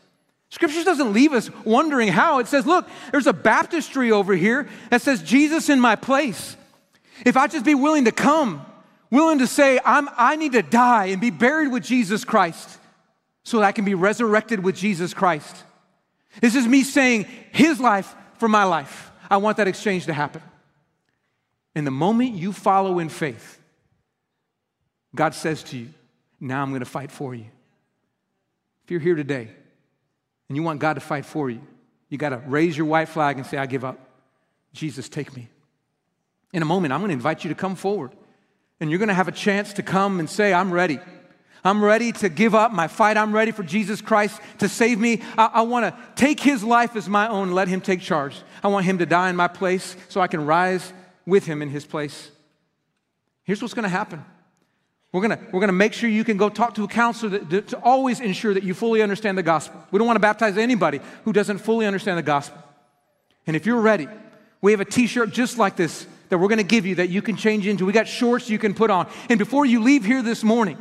Scripture 0.50 0.84
doesn't 0.84 1.14
leave 1.14 1.34
us 1.34 1.50
wondering 1.64 2.10
how. 2.10 2.38
It 2.38 2.48
says, 2.48 2.68
look, 2.68 2.88
there's 3.12 3.26
a 3.26 3.34
baptistry 3.34 4.12
over 4.12 4.36
here 4.36 4.68
that 4.92 5.02
says, 5.02 5.24
Jesus 5.24 5.70
in 5.70 5.80
my 5.80 5.96
place. 5.96 6.56
If 7.26 7.36
I 7.36 7.48
just 7.48 7.66
be 7.66 7.74
willing 7.74 8.06
to 8.06 8.12
come, 8.12 8.64
willing 9.10 9.40
to 9.40 9.48
say, 9.48 9.80
I'm, 9.84 10.08
I 10.18 10.36
need 10.36 10.52
to 10.52 10.62
die 10.62 11.06
and 11.06 11.20
be 11.20 11.32
buried 11.32 11.72
with 11.72 11.84
Jesus 11.84 12.26
Christ 12.26 12.78
so 13.44 13.60
that 13.60 13.66
I 13.66 13.72
can 13.72 13.86
be 13.86 13.96
resurrected 13.96 14.64
with 14.64 14.76
Jesus 14.76 15.14
Christ. 15.14 15.64
This 16.40 16.56
is 16.56 16.68
me 16.68 16.84
saying 16.84 17.26
his 17.52 17.80
life 17.80 18.16
for 18.38 18.48
my 18.48 18.64
life. 18.64 19.12
I 19.30 19.38
want 19.38 19.58
that 19.58 19.68
exchange 19.68 20.06
to 20.06 20.14
happen. 20.14 20.42
And 21.76 21.88
the 21.88 21.92
moment 21.92 22.34
you 22.34 22.54
follow 22.54 23.00
in 23.00 23.10
faith, 23.10 23.60
God 25.16 25.34
says 25.34 25.64
to 25.64 25.78
you, 25.78 25.90
Now 26.40 26.62
I'm 26.62 26.70
going 26.70 26.82
to 26.82 26.86
fight 26.86 27.12
for 27.12 27.34
you. 27.34 27.46
If 28.84 28.92
you're 28.92 29.00
here 29.00 29.16
today 29.16 29.50
and 30.50 30.56
you 30.56 30.64
want 30.64 30.80
God 30.80 30.94
to 30.94 31.00
fight 31.00 31.26
for 31.26 31.50
you, 31.50 31.62
you 32.10 32.18
got 32.18 32.30
to 32.30 32.42
raise 32.46 32.78
your 32.78 32.88
white 32.88 33.08
flag 33.08 33.38
and 33.38 33.46
say, 33.46 33.58
I 33.58 33.66
give 33.66 33.86
up. 33.86 33.98
Jesus, 34.74 35.08
take 35.08 35.36
me. 35.36 35.48
In 36.54 36.62
a 36.62 36.66
moment, 36.66 36.94
I'm 36.94 37.00
going 37.00 37.10
to 37.10 37.14
invite 37.14 37.44
you 37.44 37.50
to 37.50 37.56
come 37.56 37.76
forward. 37.76 38.12
And 38.80 38.90
you're 38.90 39.00
going 39.00 39.10
to 39.10 39.14
have 39.14 39.28
a 39.28 39.34
chance 39.34 39.74
to 39.74 39.84
come 39.84 40.20
and 40.20 40.30
say, 40.30 40.54
I'm 40.54 40.72
ready. 40.72 41.00
I'm 41.64 41.84
ready 41.84 42.12
to 42.14 42.30
give 42.30 42.56
up 42.56 42.72
my 42.72 42.88
fight. 42.88 43.18
I'm 43.18 43.34
ready 43.34 43.52
for 43.52 43.64
Jesus 43.64 44.02
Christ 44.02 44.40
to 44.60 44.68
save 44.68 45.00
me. 45.00 45.22
I, 45.38 45.50
I 45.54 45.62
want 45.62 45.86
to 45.86 46.02
take 46.16 46.40
his 46.40 46.64
life 46.64 46.96
as 46.96 47.08
my 47.08 47.28
own 47.28 47.52
let 47.52 47.68
him 47.68 47.82
take 47.82 48.02
charge. 48.02 48.36
I 48.64 48.68
want 48.68 48.86
him 48.86 48.98
to 48.98 49.06
die 49.06 49.30
in 49.30 49.36
my 49.36 49.48
place 49.48 49.96
so 50.10 50.22
I 50.22 50.28
can 50.28 50.46
rise 50.46 50.92
with 51.26 51.46
him 51.46 51.62
in 51.62 51.70
his 51.70 51.86
place. 51.86 52.32
Here's 53.44 53.62
what's 53.62 53.74
going 53.74 53.84
to 53.84 53.90
happen 53.90 54.24
we're 55.12 55.28
going 55.28 55.38
we're 55.52 55.60
gonna 55.60 55.74
make 55.74 55.92
sure 55.92 56.10
you 56.10 56.24
can 56.24 56.38
go 56.38 56.48
talk 56.48 56.76
to 56.76 56.86
a 56.86 56.88
counselor 56.88 57.38
that, 57.38 57.50
to, 57.50 57.62
to 57.62 57.78
always 57.80 58.22
ensure 58.22 58.54
that 58.54 58.64
you 58.64 58.74
fully 58.74 59.02
understand 59.02 59.38
the 59.38 59.44
gospel. 59.44 59.84
We 59.92 60.00
don't 60.00 60.08
want 60.08 60.16
to 60.16 60.22
baptize 60.22 60.58
anybody 60.58 61.02
who 61.26 61.34
doesn't 61.34 61.58
fully 61.58 61.86
understand 61.86 62.18
the 62.18 62.24
gospel. 62.24 62.58
And 63.46 63.56
if 63.56 63.66
you're 63.66 63.82
ready, 63.82 64.08
we 64.62 64.72
have 64.72 64.80
a 64.80 64.86
t 64.86 65.08
shirt 65.08 65.32
just 65.32 65.58
like 65.58 65.76
this 65.76 66.08
that 66.30 66.38
we're 66.38 66.48
going 66.48 66.60
to 66.60 66.64
give 66.64 66.86
you 66.86 66.96
that 66.96 67.10
you 67.10 67.22
can 67.22 67.36
change 67.36 67.68
into. 67.68 67.86
We 67.86 67.92
got 67.92 68.08
shorts 68.08 68.50
you 68.50 68.58
can 68.58 68.74
put 68.74 68.90
on. 68.90 69.10
And 69.30 69.38
before 69.38 69.66
you 69.66 69.82
leave 69.82 70.06
here 70.06 70.22
this 70.22 70.46
morning, 70.46 70.78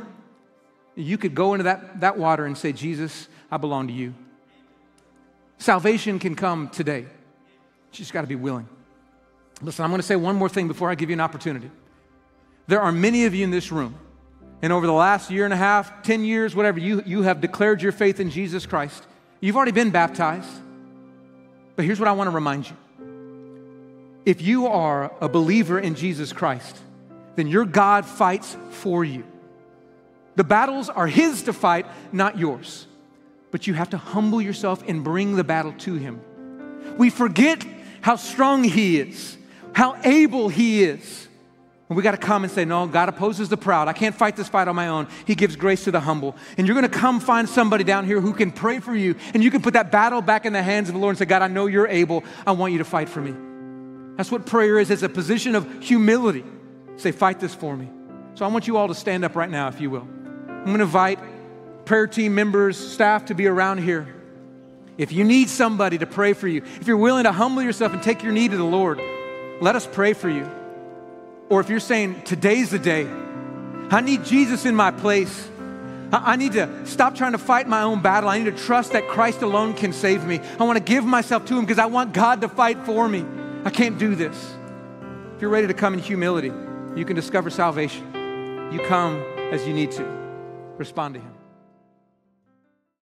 you 1.03 1.17
could 1.17 1.35
go 1.35 1.53
into 1.53 1.63
that, 1.63 2.01
that 2.01 2.17
water 2.17 2.45
and 2.45 2.57
say, 2.57 2.71
Jesus, 2.71 3.27
I 3.49 3.57
belong 3.57 3.87
to 3.87 3.93
you. 3.93 4.13
Salvation 5.57 6.19
can 6.19 6.35
come 6.35 6.69
today. 6.69 7.01
You 7.01 7.07
just 7.91 8.13
got 8.13 8.21
to 8.21 8.27
be 8.27 8.35
willing. 8.35 8.67
Listen, 9.61 9.85
I'm 9.85 9.91
going 9.91 10.01
to 10.01 10.07
say 10.07 10.15
one 10.15 10.35
more 10.35 10.49
thing 10.49 10.67
before 10.67 10.89
I 10.89 10.95
give 10.95 11.09
you 11.09 11.13
an 11.13 11.21
opportunity. 11.21 11.69
There 12.67 12.81
are 12.81 12.91
many 12.91 13.25
of 13.25 13.35
you 13.35 13.43
in 13.43 13.51
this 13.51 13.71
room 13.71 13.95
and 14.61 14.71
over 14.71 14.85
the 14.85 14.93
last 14.93 15.31
year 15.31 15.45
and 15.45 15.53
a 15.53 15.57
half, 15.57 16.03
10 16.03 16.23
years, 16.23 16.55
whatever, 16.55 16.79
you, 16.79 17.01
you 17.05 17.23
have 17.23 17.41
declared 17.41 17.81
your 17.81 17.91
faith 17.91 18.19
in 18.19 18.29
Jesus 18.29 18.65
Christ. 18.65 19.03
You've 19.39 19.55
already 19.55 19.71
been 19.71 19.89
baptized. 19.89 20.49
But 21.75 21.85
here's 21.85 21.99
what 21.99 22.07
I 22.07 22.11
want 22.11 22.29
to 22.29 22.35
remind 22.35 22.69
you 22.69 22.75
if 24.23 24.41
you 24.41 24.67
are 24.67 25.11
a 25.19 25.27
believer 25.27 25.79
in 25.79 25.95
Jesus 25.95 26.31
Christ, 26.31 26.77
then 27.35 27.47
your 27.47 27.65
God 27.65 28.05
fights 28.05 28.55
for 28.69 29.03
you. 29.03 29.23
The 30.35 30.43
battles 30.43 30.89
are 30.89 31.07
His 31.07 31.43
to 31.43 31.53
fight, 31.53 31.85
not 32.11 32.37
yours. 32.37 32.87
But 33.51 33.67
you 33.67 33.73
have 33.73 33.89
to 33.89 33.97
humble 33.97 34.41
yourself 34.41 34.83
and 34.87 35.03
bring 35.03 35.35
the 35.35 35.43
battle 35.43 35.73
to 35.79 35.95
Him. 35.95 36.21
We 36.97 37.09
forget 37.09 37.65
how 38.01 38.15
strong 38.15 38.63
He 38.63 38.99
is, 38.99 39.37
how 39.73 39.97
able 40.03 40.49
He 40.49 40.83
is. 40.83 41.27
And 41.91 41.97
we 41.97 42.03
got 42.03 42.11
to 42.11 42.17
come 42.17 42.45
and 42.45 42.51
say, 42.51 42.63
No, 42.63 42.87
God 42.87 43.09
opposes 43.09 43.49
the 43.49 43.57
proud. 43.57 43.89
I 43.89 43.93
can't 43.93 44.15
fight 44.15 44.37
this 44.37 44.47
fight 44.47 44.69
on 44.69 44.77
my 44.77 44.87
own. 44.87 45.09
He 45.27 45.35
gives 45.35 45.57
grace 45.57 45.83
to 45.83 45.91
the 45.91 45.99
humble. 45.99 46.37
And 46.57 46.65
you're 46.65 46.73
going 46.73 46.89
to 46.89 46.97
come 46.97 47.19
find 47.19 47.49
somebody 47.49 47.83
down 47.83 48.05
here 48.05 48.21
who 48.21 48.31
can 48.31 48.49
pray 48.49 48.79
for 48.79 48.95
you. 48.95 49.17
And 49.33 49.43
you 49.43 49.51
can 49.51 49.61
put 49.61 49.73
that 49.73 49.91
battle 49.91 50.21
back 50.21 50.45
in 50.45 50.53
the 50.53 50.63
hands 50.63 50.87
of 50.87 50.95
the 50.95 51.01
Lord 51.01 51.11
and 51.11 51.19
say, 51.19 51.25
God, 51.25 51.41
I 51.41 51.49
know 51.49 51.65
you're 51.67 51.89
able. 51.89 52.23
I 52.47 52.53
want 52.53 52.71
you 52.71 52.77
to 52.79 52.85
fight 52.85 53.09
for 53.09 53.19
me. 53.19 53.35
That's 54.15 54.31
what 54.31 54.45
prayer 54.45 54.79
is. 54.79 54.89
It's 54.89 55.03
a 55.03 55.09
position 55.09 55.53
of 55.53 55.83
humility. 55.83 56.45
Say, 56.95 57.11
Fight 57.11 57.41
this 57.41 57.53
for 57.53 57.75
me. 57.75 57.89
So 58.35 58.45
I 58.45 58.47
want 58.47 58.67
you 58.67 58.77
all 58.77 58.87
to 58.87 58.95
stand 58.95 59.25
up 59.25 59.35
right 59.35 59.49
now, 59.49 59.67
if 59.67 59.81
you 59.81 59.89
will. 59.89 60.07
I'm 60.61 60.67
going 60.67 60.77
to 60.77 60.83
invite 60.83 61.17
prayer 61.85 62.05
team 62.05 62.35
members, 62.35 62.77
staff 62.77 63.25
to 63.25 63.33
be 63.33 63.47
around 63.47 63.79
here. 63.79 64.07
If 64.95 65.11
you 65.11 65.23
need 65.23 65.49
somebody 65.49 65.97
to 65.97 66.05
pray 66.05 66.33
for 66.33 66.47
you, 66.47 66.61
if 66.79 66.85
you're 66.85 66.97
willing 66.97 67.23
to 67.23 67.31
humble 67.31 67.63
yourself 67.63 67.93
and 67.93 68.03
take 68.03 68.21
your 68.21 68.31
need 68.31 68.51
to 68.51 68.57
the 68.57 68.63
Lord, 68.63 69.01
let 69.59 69.75
us 69.75 69.87
pray 69.91 70.13
for 70.13 70.29
you. 70.29 70.47
Or 71.49 71.61
if 71.61 71.69
you're 71.69 71.79
saying, 71.79 72.21
today's 72.25 72.69
the 72.69 72.77
day, 72.77 73.07
I 73.89 74.01
need 74.01 74.23
Jesus 74.23 74.65
in 74.65 74.75
my 74.75 74.91
place. 74.91 75.49
I 76.11 76.35
need 76.35 76.51
to 76.53 76.85
stop 76.85 77.15
trying 77.15 77.31
to 77.31 77.39
fight 77.39 77.67
my 77.67 77.81
own 77.81 78.03
battle. 78.03 78.29
I 78.29 78.37
need 78.37 78.55
to 78.55 78.63
trust 78.63 78.91
that 78.91 79.07
Christ 79.07 79.41
alone 79.41 79.73
can 79.73 79.93
save 79.93 80.23
me. 80.25 80.39
I 80.59 80.63
want 80.63 80.77
to 80.77 80.83
give 80.83 81.03
myself 81.03 81.45
to 81.45 81.57
Him 81.57 81.65
because 81.65 81.79
I 81.79 81.87
want 81.87 82.13
God 82.13 82.41
to 82.41 82.49
fight 82.49 82.77
for 82.85 83.09
me. 83.09 83.25
I 83.65 83.71
can't 83.71 83.97
do 83.97 84.13
this. 84.13 84.35
If 85.35 85.41
you're 85.41 85.49
ready 85.49 85.65
to 85.65 85.73
come 85.73 85.95
in 85.95 85.99
humility, 85.99 86.51
you 86.95 87.05
can 87.05 87.15
discover 87.15 87.49
salvation. 87.49 88.05
You 88.71 88.79
come 88.87 89.19
as 89.51 89.65
you 89.65 89.73
need 89.73 89.89
to. 89.93 90.20
Respond 90.81 91.13
to 91.13 91.19
Him. 91.19 91.40